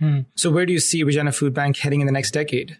Hmm. 0.00 0.20
So 0.34 0.50
where 0.50 0.66
do 0.66 0.72
you 0.72 0.80
see 0.80 1.02
Regina 1.02 1.32
Food 1.32 1.54
Bank 1.54 1.76
heading 1.76 2.00
in 2.00 2.06
the 2.06 2.12
next 2.12 2.30
decade? 2.30 2.78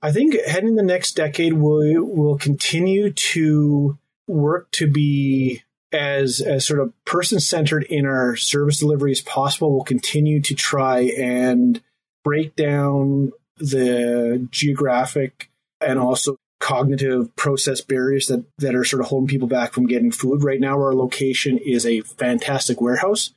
I 0.00 0.12
think 0.12 0.36
heading 0.46 0.70
in 0.70 0.76
the 0.76 0.82
next 0.82 1.16
decade 1.16 1.54
we 1.54 1.98
will 1.98 2.38
continue 2.38 3.12
to 3.12 3.98
work 4.26 4.70
to 4.72 4.86
be 4.86 5.62
as 5.92 6.40
as 6.40 6.66
sort 6.66 6.80
of 6.80 6.92
person 7.04 7.40
centered 7.40 7.84
in 7.84 8.06
our 8.06 8.36
service 8.36 8.78
delivery 8.78 9.12
as 9.12 9.20
possible. 9.20 9.72
We'll 9.72 9.84
continue 9.84 10.40
to 10.42 10.54
try 10.54 11.00
and 11.18 11.80
break 12.24 12.56
down 12.56 13.32
the 13.56 14.46
geographic 14.50 15.50
and 15.80 15.98
also 15.98 16.36
cognitive 16.60 17.34
process 17.36 17.80
barriers 17.80 18.26
that, 18.26 18.44
that 18.58 18.74
are 18.74 18.84
sort 18.84 19.00
of 19.00 19.08
holding 19.08 19.28
people 19.28 19.48
back 19.48 19.72
from 19.72 19.86
getting 19.86 20.10
food. 20.10 20.42
Right 20.42 20.60
now, 20.60 20.74
our 20.74 20.94
location 20.94 21.58
is 21.58 21.86
a 21.86 22.00
fantastic 22.00 22.80
warehouse, 22.80 23.32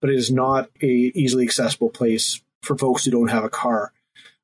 but 0.00 0.10
it 0.10 0.16
is 0.16 0.30
not 0.30 0.70
a 0.82 0.86
easily 0.86 1.44
accessible 1.44 1.88
place 1.88 2.40
for 2.62 2.76
folks 2.76 3.04
who 3.04 3.10
don't 3.10 3.30
have 3.30 3.44
a 3.44 3.50
car. 3.50 3.92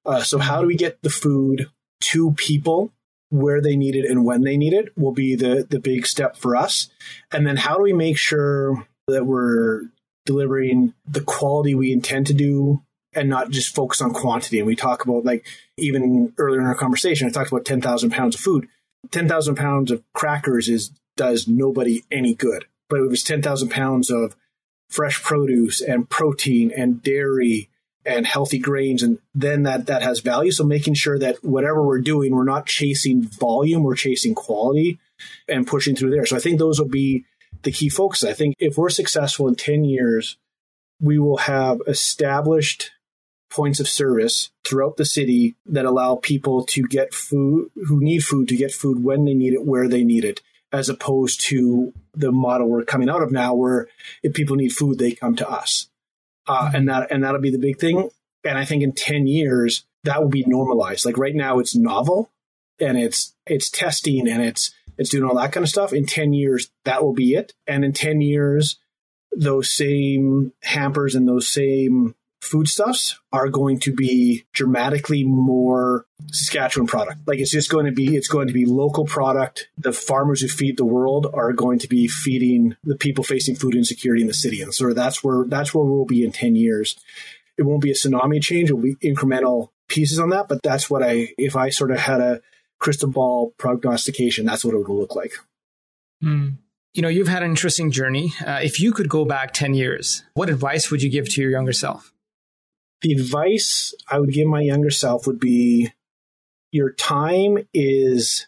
Uh, 0.04 0.22
so, 0.22 0.38
how 0.38 0.60
do 0.60 0.66
we 0.66 0.76
get 0.76 1.02
the 1.02 1.10
food 1.10 1.70
to 2.00 2.32
people 2.32 2.90
where 3.32 3.62
they 3.62 3.76
need 3.76 3.96
it 3.96 4.04
and 4.04 4.24
when 4.24 4.42
they 4.42 4.56
need 4.56 4.74
it 4.74 4.96
will 4.96 5.12
be 5.12 5.34
the 5.34 5.66
the 5.68 5.80
big 5.80 6.06
step 6.06 6.36
for 6.36 6.54
us. 6.54 6.88
And 7.32 7.46
then 7.46 7.56
how 7.56 7.76
do 7.76 7.82
we 7.82 7.92
make 7.92 8.18
sure 8.18 8.86
that 9.08 9.24
we're 9.24 9.84
delivering 10.26 10.94
the 11.06 11.22
quality 11.22 11.74
we 11.74 11.92
intend 11.92 12.26
to 12.28 12.34
do 12.34 12.82
and 13.14 13.28
not 13.28 13.50
just 13.50 13.74
focus 13.74 14.00
on 14.00 14.12
quantity. 14.12 14.58
And 14.58 14.66
we 14.66 14.76
talk 14.76 15.04
about 15.04 15.24
like 15.24 15.46
even 15.76 16.32
earlier 16.38 16.60
in 16.60 16.66
our 16.66 16.74
conversation, 16.74 17.26
I 17.26 17.30
talked 17.30 17.50
about 17.50 17.64
10,000 17.64 18.10
pounds 18.10 18.34
of 18.34 18.40
food. 18.40 18.68
10,000 19.10 19.56
pounds 19.56 19.90
of 19.90 20.02
crackers 20.14 20.68
is 20.68 20.92
does 21.16 21.48
nobody 21.48 22.02
any 22.10 22.34
good. 22.34 22.66
But 22.88 23.00
it 23.00 23.08
was 23.08 23.22
10,000 23.22 23.68
pounds 23.68 24.10
of 24.10 24.36
fresh 24.88 25.22
produce 25.22 25.80
and 25.80 26.08
protein 26.08 26.70
and 26.74 27.02
dairy 27.02 27.68
and 28.04 28.26
healthy 28.26 28.58
grains 28.58 29.02
and 29.02 29.18
then 29.34 29.62
that 29.62 29.86
that 29.86 30.02
has 30.02 30.20
value. 30.20 30.52
So 30.52 30.64
making 30.64 30.94
sure 30.94 31.18
that 31.18 31.44
whatever 31.44 31.86
we're 31.86 32.00
doing 32.00 32.34
we're 32.34 32.44
not 32.44 32.66
chasing 32.66 33.22
volume 33.22 33.82
we're 33.82 33.94
chasing 33.94 34.34
quality 34.34 34.98
and 35.48 35.66
pushing 35.66 35.94
through 35.94 36.10
there. 36.10 36.26
So 36.26 36.36
i 36.36 36.40
think 36.40 36.58
those 36.58 36.80
will 36.80 36.88
be 36.88 37.24
the 37.62 37.72
key 37.72 37.88
focus 37.88 38.24
i 38.24 38.32
think 38.32 38.56
if 38.58 38.76
we're 38.76 38.90
successful 38.90 39.48
in 39.48 39.54
10 39.54 39.84
years 39.84 40.36
we 41.00 41.18
will 41.18 41.38
have 41.38 41.80
established 41.86 42.92
points 43.50 43.80
of 43.80 43.88
service 43.88 44.50
throughout 44.64 44.96
the 44.96 45.04
city 45.04 45.54
that 45.66 45.84
allow 45.84 46.16
people 46.16 46.64
to 46.64 46.82
get 46.82 47.12
food 47.12 47.70
who 47.86 48.00
need 48.00 48.20
food 48.20 48.48
to 48.48 48.56
get 48.56 48.72
food 48.72 49.04
when 49.04 49.24
they 49.24 49.34
need 49.34 49.52
it 49.52 49.66
where 49.66 49.88
they 49.88 50.04
need 50.04 50.24
it 50.24 50.40
as 50.72 50.88
opposed 50.88 51.40
to 51.40 51.92
the 52.14 52.32
model 52.32 52.68
we're 52.68 52.84
coming 52.84 53.10
out 53.10 53.22
of 53.22 53.30
now 53.30 53.54
where 53.54 53.88
if 54.22 54.32
people 54.32 54.56
need 54.56 54.72
food 54.72 54.98
they 54.98 55.12
come 55.12 55.36
to 55.36 55.48
us 55.48 55.88
uh, 56.46 56.70
and 56.74 56.88
that 56.88 57.10
and 57.10 57.24
that'll 57.24 57.40
be 57.40 57.50
the 57.50 57.58
big 57.58 57.78
thing. 57.78 58.10
And 58.44 58.58
I 58.58 58.64
think 58.64 58.82
in 58.82 58.92
ten 58.92 59.26
years 59.26 59.84
that 60.04 60.20
will 60.20 60.28
be 60.28 60.44
normalized. 60.46 61.04
Like 61.04 61.18
right 61.18 61.34
now, 61.34 61.58
it's 61.58 61.74
novel 61.74 62.30
and 62.80 62.98
it's 62.98 63.34
it's 63.46 63.70
testing 63.70 64.28
and 64.28 64.42
it's 64.42 64.72
it's 64.98 65.10
doing 65.10 65.24
all 65.24 65.36
that 65.36 65.52
kind 65.52 65.64
of 65.64 65.70
stuff. 65.70 65.92
In 65.92 66.06
ten 66.06 66.32
years, 66.32 66.70
that 66.84 67.02
will 67.02 67.14
be 67.14 67.34
it. 67.34 67.52
And 67.66 67.84
in 67.84 67.92
ten 67.92 68.20
years, 68.20 68.78
those 69.36 69.70
same 69.70 70.52
hampers 70.62 71.14
and 71.14 71.26
those 71.26 71.48
same 71.48 72.14
foodstuffs 72.42 73.20
are 73.32 73.48
going 73.48 73.78
to 73.78 73.94
be 73.94 74.44
dramatically 74.52 75.22
more 75.22 76.06
Saskatchewan 76.32 76.88
product. 76.88 77.20
Like 77.26 77.38
it's 77.38 77.52
just 77.52 77.70
going 77.70 77.86
to 77.86 77.92
be 77.92 78.16
it's 78.16 78.26
going 78.26 78.48
to 78.48 78.52
be 78.52 78.66
local 78.66 79.06
product. 79.06 79.68
The 79.78 79.92
farmers 79.92 80.40
who 80.40 80.48
feed 80.48 80.76
the 80.76 80.84
world 80.84 81.28
are 81.32 81.52
going 81.52 81.78
to 81.78 81.88
be 81.88 82.08
feeding 82.08 82.76
the 82.82 82.96
people 82.96 83.22
facing 83.22 83.54
food 83.54 83.76
insecurity 83.76 84.22
in 84.22 84.26
the 84.26 84.34
city. 84.34 84.60
And 84.60 84.74
so 84.74 84.92
that's 84.92 85.22
where 85.22 85.44
that's 85.46 85.72
where 85.72 85.84
we'll 85.84 86.04
be 86.04 86.24
in 86.24 86.32
10 86.32 86.56
years. 86.56 86.98
It 87.56 87.62
won't 87.62 87.82
be 87.82 87.92
a 87.92 87.94
tsunami 87.94 88.42
change, 88.42 88.70
it 88.70 88.74
will 88.74 88.82
be 88.82 88.96
incremental 88.96 89.68
pieces 89.88 90.18
on 90.18 90.30
that, 90.30 90.48
but 90.48 90.62
that's 90.62 90.90
what 90.90 91.02
I 91.02 91.28
if 91.38 91.54
I 91.54 91.68
sort 91.68 91.92
of 91.92 91.98
had 92.00 92.20
a 92.20 92.40
crystal 92.80 93.08
ball 93.08 93.54
prognostication, 93.56 94.46
that's 94.46 94.64
what 94.64 94.74
it 94.74 94.78
would 94.78 94.88
look 94.88 95.14
like. 95.14 95.34
Mm. 96.22 96.56
You 96.92 97.02
know, 97.02 97.08
you've 97.08 97.28
had 97.28 97.42
an 97.42 97.50
interesting 97.50 97.92
journey. 97.92 98.34
Uh, 98.44 98.60
if 98.62 98.80
you 98.80 98.92
could 98.92 99.08
go 99.08 99.24
back 99.24 99.54
10 99.54 99.74
years, 99.74 100.24
what 100.34 100.50
advice 100.50 100.90
would 100.90 101.02
you 101.02 101.08
give 101.08 101.28
to 101.30 101.40
your 101.40 101.50
younger 101.50 101.72
self? 101.72 102.12
The 103.02 103.12
advice 103.12 103.94
I 104.10 104.18
would 104.18 104.32
give 104.32 104.46
my 104.46 104.60
younger 104.60 104.90
self 104.90 105.26
would 105.26 105.40
be 105.40 105.92
your 106.70 106.92
time 106.92 107.58
is 107.74 108.46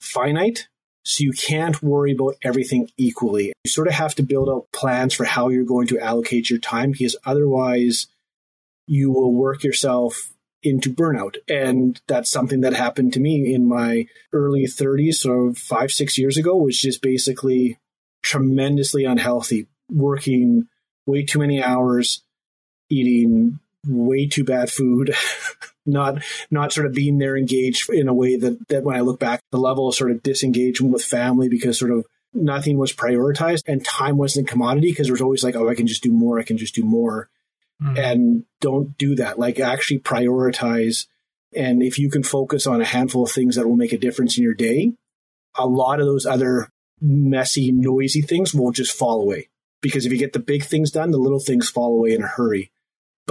finite, 0.00 0.68
so 1.04 1.22
you 1.22 1.32
can't 1.32 1.82
worry 1.82 2.12
about 2.12 2.36
everything 2.42 2.88
equally. 2.96 3.52
You 3.64 3.70
sort 3.70 3.88
of 3.88 3.94
have 3.94 4.14
to 4.16 4.22
build 4.22 4.48
out 4.48 4.68
plans 4.72 5.14
for 5.14 5.24
how 5.24 5.48
you're 5.48 5.64
going 5.64 5.88
to 5.88 5.98
allocate 5.98 6.48
your 6.48 6.58
time 6.58 6.92
because 6.92 7.16
otherwise 7.24 8.06
you 8.86 9.10
will 9.10 9.34
work 9.34 9.64
yourself 9.64 10.32
into 10.62 10.92
burnout. 10.92 11.36
And 11.48 12.00
that's 12.06 12.30
something 12.30 12.60
that 12.60 12.72
happened 12.72 13.12
to 13.14 13.20
me 13.20 13.52
in 13.52 13.68
my 13.68 14.06
early 14.32 14.64
30s, 14.64 15.14
so 15.14 15.52
five, 15.54 15.90
six 15.90 16.16
years 16.16 16.36
ago, 16.36 16.56
was 16.56 16.80
just 16.80 17.02
basically 17.02 17.78
tremendously 18.22 19.04
unhealthy, 19.04 19.66
working 19.90 20.68
way 21.04 21.24
too 21.24 21.40
many 21.40 21.62
hours, 21.62 22.22
eating 22.88 23.58
way 23.86 24.26
too 24.26 24.44
bad 24.44 24.70
food, 24.70 25.14
not 25.86 26.22
not 26.50 26.72
sort 26.72 26.86
of 26.86 26.92
being 26.92 27.18
there 27.18 27.36
engaged 27.36 27.90
in 27.90 28.08
a 28.08 28.14
way 28.14 28.36
that 28.36 28.68
that 28.68 28.84
when 28.84 28.96
I 28.96 29.00
look 29.00 29.20
back, 29.20 29.40
the 29.50 29.58
level 29.58 29.88
of 29.88 29.94
sort 29.94 30.10
of 30.10 30.22
disengagement 30.22 30.92
with 30.92 31.04
family 31.04 31.48
because 31.48 31.78
sort 31.78 31.90
of 31.90 32.04
nothing 32.34 32.78
was 32.78 32.92
prioritized 32.92 33.62
and 33.66 33.84
time 33.84 34.16
wasn't 34.16 34.48
a 34.48 34.50
commodity 34.50 34.90
because 34.90 35.06
there 35.06 35.14
was 35.14 35.20
always 35.20 35.44
like, 35.44 35.56
oh, 35.56 35.68
I 35.68 35.74
can 35.74 35.86
just 35.86 36.02
do 36.02 36.12
more, 36.12 36.38
I 36.38 36.44
can 36.44 36.56
just 36.56 36.74
do 36.74 36.84
more. 36.84 37.28
Mm. 37.82 37.98
And 37.98 38.44
don't 38.60 38.96
do 38.96 39.16
that. 39.16 39.38
Like 39.38 39.58
actually 39.60 39.98
prioritize. 39.98 41.06
And 41.54 41.82
if 41.82 41.98
you 41.98 42.08
can 42.08 42.22
focus 42.22 42.66
on 42.66 42.80
a 42.80 42.86
handful 42.86 43.24
of 43.24 43.30
things 43.30 43.56
that 43.56 43.68
will 43.68 43.76
make 43.76 43.92
a 43.92 43.98
difference 43.98 44.38
in 44.38 44.44
your 44.44 44.54
day, 44.54 44.92
a 45.56 45.66
lot 45.66 46.00
of 46.00 46.06
those 46.06 46.24
other 46.24 46.68
messy, 47.00 47.72
noisy 47.72 48.22
things 48.22 48.54
will 48.54 48.72
just 48.72 48.96
fall 48.96 49.20
away. 49.20 49.48
Because 49.82 50.06
if 50.06 50.12
you 50.12 50.18
get 50.18 50.32
the 50.32 50.38
big 50.38 50.62
things 50.62 50.90
done, 50.90 51.10
the 51.10 51.18
little 51.18 51.40
things 51.40 51.68
fall 51.68 51.94
away 51.94 52.14
in 52.14 52.22
a 52.22 52.26
hurry. 52.26 52.71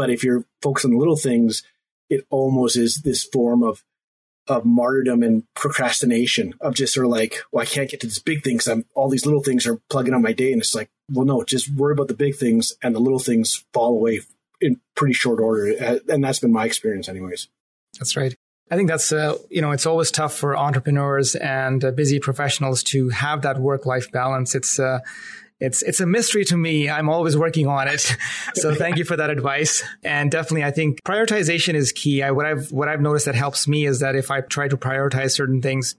But 0.02 0.10
if 0.10 0.24
you're 0.24 0.46
focused 0.64 0.86
on 0.86 0.98
little 0.98 1.16
things, 1.16 1.62
it 2.10 2.26
almost 2.32 2.76
is 2.76 3.04
this 3.04 3.24
form 3.24 3.62
of 3.62 3.84
of 4.48 4.66
martyrdom 4.66 5.22
and 5.22 5.44
procrastination 5.54 6.56
of 6.60 6.74
just 6.74 6.96
sort 6.96 7.06
of 7.06 7.12
like, 7.12 7.44
well, 7.52 7.62
I 7.62 7.68
can't 7.68 7.88
get 7.88 8.00
to 8.00 8.08
this 8.08 8.18
big 8.18 8.44
thing 8.44 8.56
because 8.56 8.68
I'm 8.68 8.86
all 8.96 9.10
these 9.10 9.28
little 9.28 9.44
things 9.44 9.68
are 9.68 9.80
plugging 9.92 10.16
on 10.16 10.24
my 10.24 10.34
day, 10.34 10.52
and 10.52 10.60
it's 10.60 10.74
like, 10.74 10.90
well, 11.08 11.24
no, 11.24 11.44
just 11.44 11.70
worry 11.70 11.94
about 11.94 12.08
the 12.08 12.16
big 12.16 12.36
things, 12.36 12.74
and 12.82 12.96
the 12.96 13.00
little 13.00 13.20
things 13.20 13.64
fall 13.74 13.90
away 13.90 14.22
in 14.60 14.82
pretty 14.96 15.14
short 15.14 15.40
order, 15.40 16.00
and 16.10 16.24
that's 16.24 16.40
been 16.40 16.52
my 16.52 16.66
experience, 16.66 17.08
anyways. 17.08 17.48
That's 18.00 18.18
right. 18.18 18.34
I 18.72 18.78
think 18.78 18.90
that's 18.90 19.12
uh, 19.12 19.38
you 19.52 19.62
know 19.62 19.70
it's 19.70 19.86
always 19.86 20.10
tough 20.10 20.34
for 20.34 20.58
entrepreneurs 20.58 21.36
and 21.36 21.86
uh, 21.86 21.92
busy 21.92 22.20
professionals 22.20 22.82
to 22.86 23.10
have 23.10 23.44
that 23.44 23.60
work 23.60 23.86
life 23.86 24.12
balance. 24.12 24.56
It's 24.56 24.80
uh, 24.80 25.02
it's 25.62 25.84
it's 25.84 26.00
a 26.00 26.08
mystery 26.08 26.43
to 26.45 26.58
me. 26.58 26.89
I'm 26.89 27.08
always 27.08 27.38
working 27.38 27.67
on 27.67 27.88
it. 27.88 28.17
So 28.56 28.76
thank 28.76 28.97
you 28.97 29.06
for 29.06 29.15
that 29.15 29.30
advice. 29.30 29.84
And 30.04 30.30
definitely, 30.30 30.63
I 30.63 30.71
think 30.71 31.02
prioritization 31.04 31.74
is 31.74 31.91
key. 31.91 32.21
I, 32.21 32.32
what 32.32 32.45
I've 32.45 32.71
what 32.71 32.89
I've 32.89 33.02
noticed 33.02 33.26
that 33.26 33.36
helps 33.36 33.67
me 33.67 33.86
is 33.86 34.00
that 34.00 34.15
if 34.15 34.30
I 34.30 34.41
try 34.41 34.67
to 34.67 34.78
prioritize 34.78 35.32
certain 35.32 35.62
things, 35.62 35.95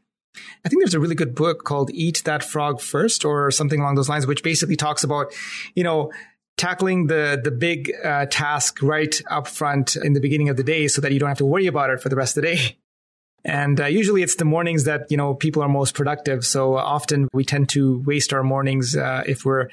I 0.65 0.69
think 0.69 0.83
there's 0.83 0.95
a 0.95 1.01
really 1.01 1.15
good 1.15 1.35
book 1.35 1.65
called 1.65 1.91
"Eat 1.93 2.23
That 2.25 2.45
Frog 2.45 2.81
First 2.81 3.25
or 3.25 3.51
something 3.51 3.81
along 3.81 3.95
those 3.95 4.09
lines, 4.09 4.27
which 4.27 4.43
basically 4.43 4.77
talks 4.77 5.03
about 5.03 5.33
you 5.75 5.85
know 5.85 6.13
tackling 6.57 7.07
the 7.07 7.41
the 7.43 7.51
big 7.51 7.93
uh, 8.05 8.27
task 8.27 8.83
right 8.83 9.21
up 9.31 9.49
front 9.49 9.97
in 9.97 10.13
the 10.13 10.21
beginning 10.21 10.49
of 10.49 10.57
the 10.57 10.65
day 10.65 10.89
so 10.89 11.01
that 11.01 11.13
you 11.13 11.19
don't 11.19 11.29
have 11.29 11.39
to 11.39 11.47
worry 11.47 11.67
about 11.67 11.91
it 11.91 12.01
for 12.01 12.09
the 12.09 12.17
rest 12.17 12.37
of 12.37 12.43
the 12.43 12.55
day. 12.55 12.77
And 13.45 13.81
uh, 13.81 13.87
usually 13.87 14.23
it's 14.23 14.37
the 14.37 14.45
mornings 14.45 14.85
that, 14.85 15.11
you 15.11 15.17
know, 15.17 15.35
people 15.35 15.63
are 15.63 15.69
most 15.69 15.95
productive. 15.95 16.45
So 16.45 16.77
often 16.77 17.29
we 17.33 17.45
tend 17.45 17.69
to 17.71 18.01
waste 18.07 18.33
our 18.33 18.43
mornings 18.43 18.97
uh, 18.97 19.25
if 19.27 19.45
we're 19.45 19.69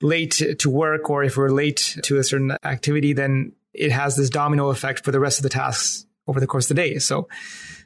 late 0.00 0.42
to 0.58 0.70
work 0.70 1.10
or 1.10 1.24
if 1.24 1.36
we're 1.36 1.50
late 1.50 1.96
to 2.02 2.18
a 2.18 2.24
certain 2.24 2.56
activity, 2.64 3.12
then 3.12 3.52
it 3.74 3.90
has 3.90 4.16
this 4.16 4.30
domino 4.30 4.68
effect 4.68 5.04
for 5.04 5.10
the 5.10 5.20
rest 5.20 5.38
of 5.38 5.42
the 5.42 5.48
tasks 5.48 6.06
over 6.26 6.40
the 6.40 6.46
course 6.46 6.70
of 6.70 6.76
the 6.76 6.82
day. 6.82 6.98
So 6.98 7.28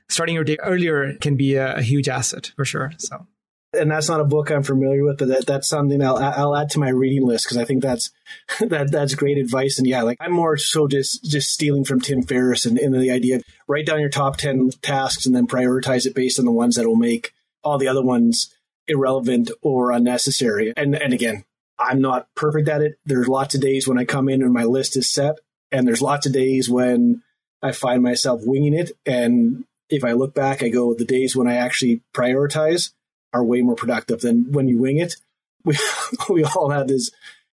starting 0.08 0.34
your 0.34 0.44
day 0.44 0.58
earlier 0.62 1.14
can 1.14 1.36
be 1.36 1.54
a, 1.54 1.76
a 1.76 1.82
huge 1.82 2.08
asset 2.08 2.52
for 2.56 2.64
sure. 2.64 2.92
So 2.98 3.26
and 3.74 3.90
that's 3.90 4.08
not 4.08 4.20
a 4.20 4.24
book 4.24 4.50
I'm 4.50 4.62
familiar 4.62 5.04
with, 5.04 5.18
but 5.18 5.28
that, 5.28 5.46
that's 5.46 5.68
something 5.68 6.02
I'll, 6.02 6.16
I'll 6.16 6.56
add 6.56 6.70
to 6.70 6.78
my 6.78 6.90
reading 6.90 7.26
list 7.26 7.46
because 7.46 7.56
I 7.56 7.64
think 7.64 7.82
that's 7.82 8.10
that 8.60 8.90
that's 8.90 9.14
great 9.14 9.38
advice. 9.38 9.78
And 9.78 9.86
yeah, 9.86 10.02
like 10.02 10.18
I'm 10.20 10.32
more 10.32 10.56
so 10.56 10.88
just 10.88 11.24
just 11.24 11.50
stealing 11.50 11.84
from 11.84 12.00
Tim 12.00 12.22
Ferriss 12.22 12.66
and, 12.66 12.78
and 12.78 12.94
the 12.94 13.10
idea 13.10 13.36
of 13.36 13.44
write 13.66 13.86
down 13.86 14.00
your 14.00 14.10
top 14.10 14.36
ten 14.36 14.70
tasks 14.82 15.26
and 15.26 15.34
then 15.34 15.46
prioritize 15.46 16.06
it 16.06 16.14
based 16.14 16.38
on 16.38 16.44
the 16.44 16.52
ones 16.52 16.76
that 16.76 16.86
will 16.86 16.96
make 16.96 17.32
all 17.64 17.78
the 17.78 17.88
other 17.88 18.02
ones 18.02 18.54
irrelevant 18.86 19.50
or 19.62 19.90
unnecessary. 19.90 20.72
And 20.76 20.94
and 20.94 21.12
again, 21.12 21.44
I'm 21.78 22.00
not 22.00 22.28
perfect 22.34 22.68
at 22.68 22.82
it. 22.82 22.98
There's 23.04 23.28
lots 23.28 23.54
of 23.54 23.60
days 23.60 23.88
when 23.88 23.98
I 23.98 24.04
come 24.04 24.28
in 24.28 24.42
and 24.42 24.52
my 24.52 24.64
list 24.64 24.96
is 24.96 25.08
set, 25.08 25.36
and 25.70 25.86
there's 25.86 26.02
lots 26.02 26.26
of 26.26 26.32
days 26.32 26.68
when 26.68 27.22
I 27.62 27.72
find 27.72 28.02
myself 28.02 28.42
winging 28.44 28.74
it. 28.74 28.92
And 29.06 29.64
if 29.88 30.04
I 30.04 30.12
look 30.12 30.34
back, 30.34 30.62
I 30.62 30.68
go 30.68 30.94
the 30.94 31.04
days 31.04 31.34
when 31.36 31.48
I 31.48 31.54
actually 31.54 32.02
prioritize 32.14 32.90
are 33.32 33.44
way 33.44 33.62
more 33.62 33.74
productive 33.74 34.20
than 34.20 34.52
when 34.52 34.68
you 34.68 34.78
wing 34.78 34.98
it. 34.98 35.16
We 35.64 35.78
we 36.28 36.44
all 36.44 36.70
have 36.70 36.88
this 36.88 37.10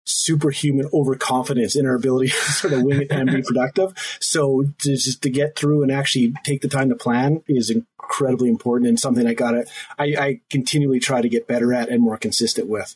superhuman 0.06 0.88
overconfidence 0.94 1.76
in 1.76 1.86
our 1.86 1.96
ability 1.96 2.28
to 2.30 2.36
sort 2.36 2.74
of 2.74 2.84
wing 2.84 3.02
it 3.04 3.12
and 3.12 3.32
be 3.32 3.42
productive. 3.42 3.94
So 4.20 4.66
to, 4.80 4.96
just 4.96 5.22
to 5.24 5.30
get 5.30 5.56
through 5.56 5.84
and 5.84 5.92
actually 5.92 6.34
take 6.44 6.62
the 6.62 6.68
time 6.68 6.90
to 6.90 6.96
plan 6.96 7.44
is 7.48 7.70
incredibly 7.70 8.50
important 8.50 8.88
and 8.88 9.00
something 9.00 9.28
I 9.28 9.34
gotta 9.34 9.66
I, 9.98 10.04
I 10.18 10.42
continually 10.50 11.00
try 11.00 11.22
to 11.22 11.30
get 11.30 11.48
better 11.48 11.74
at 11.74 11.90
and 11.90 12.02
more 12.02 12.18
consistent 12.18 12.70
with. 12.70 12.96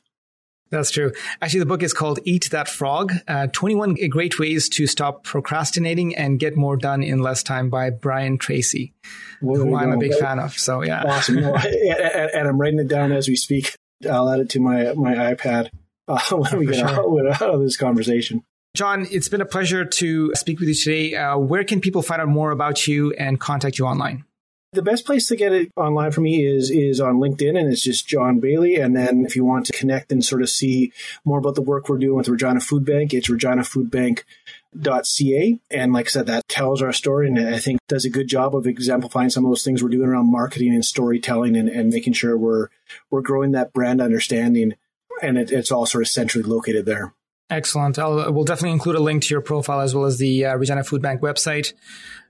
That's 0.69 0.91
true. 0.91 1.11
Actually, 1.41 1.61
the 1.61 1.65
book 1.65 1.81
is 1.81 1.93
called 1.93 2.19
Eat 2.25 2.49
That 2.51 2.67
Frog 2.67 3.13
uh, 3.27 3.47
21 3.47 3.95
Great 4.09 4.37
Ways 4.37 4.69
to 4.69 4.85
Stop 4.85 5.23
Procrastinating 5.23 6.15
and 6.15 6.39
Get 6.39 6.55
More 6.55 6.77
Done 6.77 7.01
in 7.01 7.19
Less 7.19 7.41
Time 7.41 7.69
by 7.69 7.89
Brian 7.89 8.37
Tracy, 8.37 8.93
well, 9.41 9.59
who 9.59 9.75
I'm 9.75 9.91
a 9.91 9.97
big 9.97 10.13
fan 10.13 10.39
of. 10.39 10.53
So, 10.53 10.83
yeah. 10.83 11.03
Awesome. 11.03 11.39
and, 11.39 11.55
and, 11.65 12.47
I'm 12.47 12.59
writing 12.59 12.79
it 12.79 12.87
down 12.87 13.11
as 13.11 13.27
we 13.27 13.35
speak. 13.35 13.75
I'll 14.09 14.29
add 14.29 14.39
it 14.39 14.49
to 14.51 14.59
my, 14.59 14.93
my 14.93 15.15
iPad 15.15 15.69
uh, 16.07 16.19
when 16.31 16.59
we 16.59 16.65
get 16.67 16.75
sure. 16.75 16.87
out, 16.87 17.41
out 17.41 17.53
of 17.55 17.61
this 17.61 17.75
conversation. 17.75 18.43
John, 18.75 19.07
it's 19.09 19.27
been 19.27 19.41
a 19.41 19.45
pleasure 19.45 19.83
to 19.83 20.33
speak 20.35 20.59
with 20.59 20.69
you 20.69 20.75
today. 20.75 21.15
Uh, 21.15 21.37
where 21.37 21.63
can 21.63 21.81
people 21.81 22.03
find 22.03 22.21
out 22.21 22.27
more 22.27 22.51
about 22.51 22.87
you 22.87 23.11
and 23.13 23.39
contact 23.39 23.79
you 23.79 23.85
online? 23.85 24.23
The 24.71 24.83
best 24.83 25.03
place 25.03 25.27
to 25.27 25.35
get 25.35 25.51
it 25.51 25.71
online 25.75 26.11
for 26.11 26.21
me 26.21 26.45
is 26.45 26.69
is 26.69 27.01
on 27.01 27.15
LinkedIn, 27.15 27.59
and 27.59 27.73
it's 27.73 27.81
just 27.81 28.07
John 28.07 28.39
Bailey. 28.39 28.75
And 28.75 28.95
then 28.95 29.25
if 29.25 29.35
you 29.35 29.43
want 29.43 29.65
to 29.65 29.73
connect 29.73 30.11
and 30.11 30.23
sort 30.23 30.43
of 30.43 30.49
see 30.49 30.93
more 31.25 31.39
about 31.39 31.55
the 31.55 31.63
work 31.63 31.89
we're 31.89 31.97
doing 31.97 32.15
with 32.15 32.29
Regina 32.29 32.59
Food 32.59 32.85
Bank, 32.85 33.11
it's 33.11 33.29
reginafoodbank.ca. 33.29 35.59
And 35.71 35.91
like 35.91 36.05
I 36.05 36.09
said, 36.09 36.27
that 36.27 36.47
tells 36.47 36.83
our 36.83 36.93
story 36.93 37.27
and 37.27 37.39
I 37.39 37.57
think 37.57 37.79
does 37.87 38.05
a 38.05 38.11
good 38.11 38.27
job 38.27 38.55
of 38.55 38.67
exemplifying 38.67 39.31
some 39.31 39.43
of 39.43 39.49
those 39.49 39.63
things 39.63 39.81
we're 39.81 39.89
doing 39.89 40.09
around 40.09 40.31
marketing 40.31 40.75
and 40.75 40.85
storytelling 40.85 41.57
and, 41.57 41.67
and 41.67 41.89
making 41.89 42.13
sure 42.13 42.37
we're 42.37 42.67
we're 43.09 43.21
growing 43.21 43.53
that 43.53 43.73
brand 43.73 44.01
understanding. 44.01 44.75
And 45.19 45.39
it, 45.39 45.51
it's 45.51 45.71
all 45.71 45.87
sort 45.87 46.03
of 46.03 46.09
centrally 46.09 46.47
located 46.47 46.85
there. 46.85 47.15
Excellent. 47.49 47.97
I'll, 47.97 48.31
we'll 48.31 48.43
definitely 48.43 48.73
include 48.73 48.95
a 48.95 48.99
link 48.99 49.23
to 49.23 49.33
your 49.33 49.41
profile 49.41 49.79
as 49.79 49.95
well 49.95 50.05
as 50.05 50.19
the 50.19 50.45
uh, 50.45 50.55
Regina 50.55 50.83
Food 50.83 51.01
Bank 51.01 51.21
website 51.21 51.73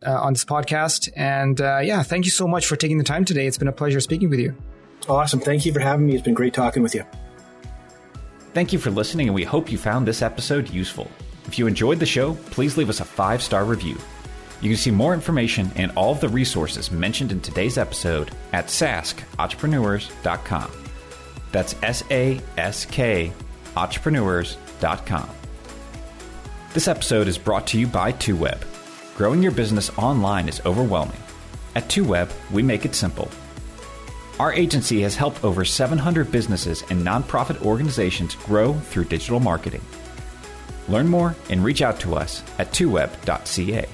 uh, 0.05 0.21
on 0.21 0.31
this 0.33 0.45
podcast. 0.45 1.09
And 1.15 1.59
uh, 1.59 1.79
yeah, 1.79 2.03
thank 2.03 2.23
you 2.25 2.31
so 2.31 2.47
much 2.47 2.65
for 2.65 2.77
taking 2.77 2.97
the 2.97 3.03
time 3.03 3.25
today. 3.25 3.45
It's 3.45 3.57
been 3.57 3.67
a 3.67 3.73
pleasure 3.73 3.99
speaking 3.99 4.29
with 4.29 4.39
you. 4.39 4.55
Awesome. 5.09 5.41
Thank 5.41 5.65
you 5.65 5.73
for 5.73 5.81
having 5.81 6.05
me. 6.05 6.13
It's 6.13 6.23
been 6.23 6.33
great 6.33 6.53
talking 6.53 6.83
with 6.83 6.95
you. 6.95 7.03
Thank 8.53 8.71
you 8.73 8.79
for 8.79 8.91
listening, 8.91 9.27
and 9.27 9.35
we 9.35 9.43
hope 9.43 9.71
you 9.71 9.77
found 9.77 10.07
this 10.07 10.21
episode 10.21 10.69
useful. 10.69 11.09
If 11.47 11.59
you 11.59 11.67
enjoyed 11.67 11.99
the 11.99 12.05
show, 12.05 12.35
please 12.51 12.77
leave 12.77 12.89
us 12.89 12.99
a 12.99 13.05
five 13.05 13.41
star 13.41 13.65
review. 13.65 13.97
You 14.61 14.69
can 14.69 14.77
see 14.77 14.91
more 14.91 15.13
information 15.13 15.71
and 15.75 15.91
all 15.95 16.11
of 16.11 16.19
the 16.21 16.29
resources 16.29 16.91
mentioned 16.91 17.31
in 17.31 17.41
today's 17.41 17.77
episode 17.77 18.31
at 18.53 18.67
saskentrepreneurs.com. 18.67 20.71
That's 21.51 21.75
S 21.81 22.03
A 22.11 22.39
S 22.57 22.85
K 22.85 23.33
entrepreneurs.com 23.75 24.68
this 26.73 26.87
episode 26.87 27.27
is 27.27 27.37
brought 27.37 27.65
to 27.67 27.79
you 27.79 27.87
by 27.87 28.13
2Web. 28.13 28.61
Growing 29.15 29.41
your 29.41 29.51
business 29.51 29.89
online 29.97 30.47
is 30.47 30.61
overwhelming. 30.65 31.17
At 31.75 31.89
2Web, 31.89 32.31
we 32.51 32.61
make 32.61 32.85
it 32.85 32.93
simple. 32.93 33.29
Our 34.39 34.53
agency 34.53 35.01
has 35.01 35.15
helped 35.15 35.43
over 35.43 35.65
700 35.65 36.31
businesses 36.31 36.83
and 36.89 37.05
nonprofit 37.05 37.61
organizations 37.63 38.35
grow 38.35 38.73
through 38.73 39.05
digital 39.05 39.39
marketing. 39.39 39.81
Learn 40.87 41.07
more 41.07 41.35
and 41.49 41.63
reach 41.63 41.81
out 41.81 41.99
to 42.01 42.15
us 42.15 42.43
at 42.59 42.71
2web.ca. 42.71 43.85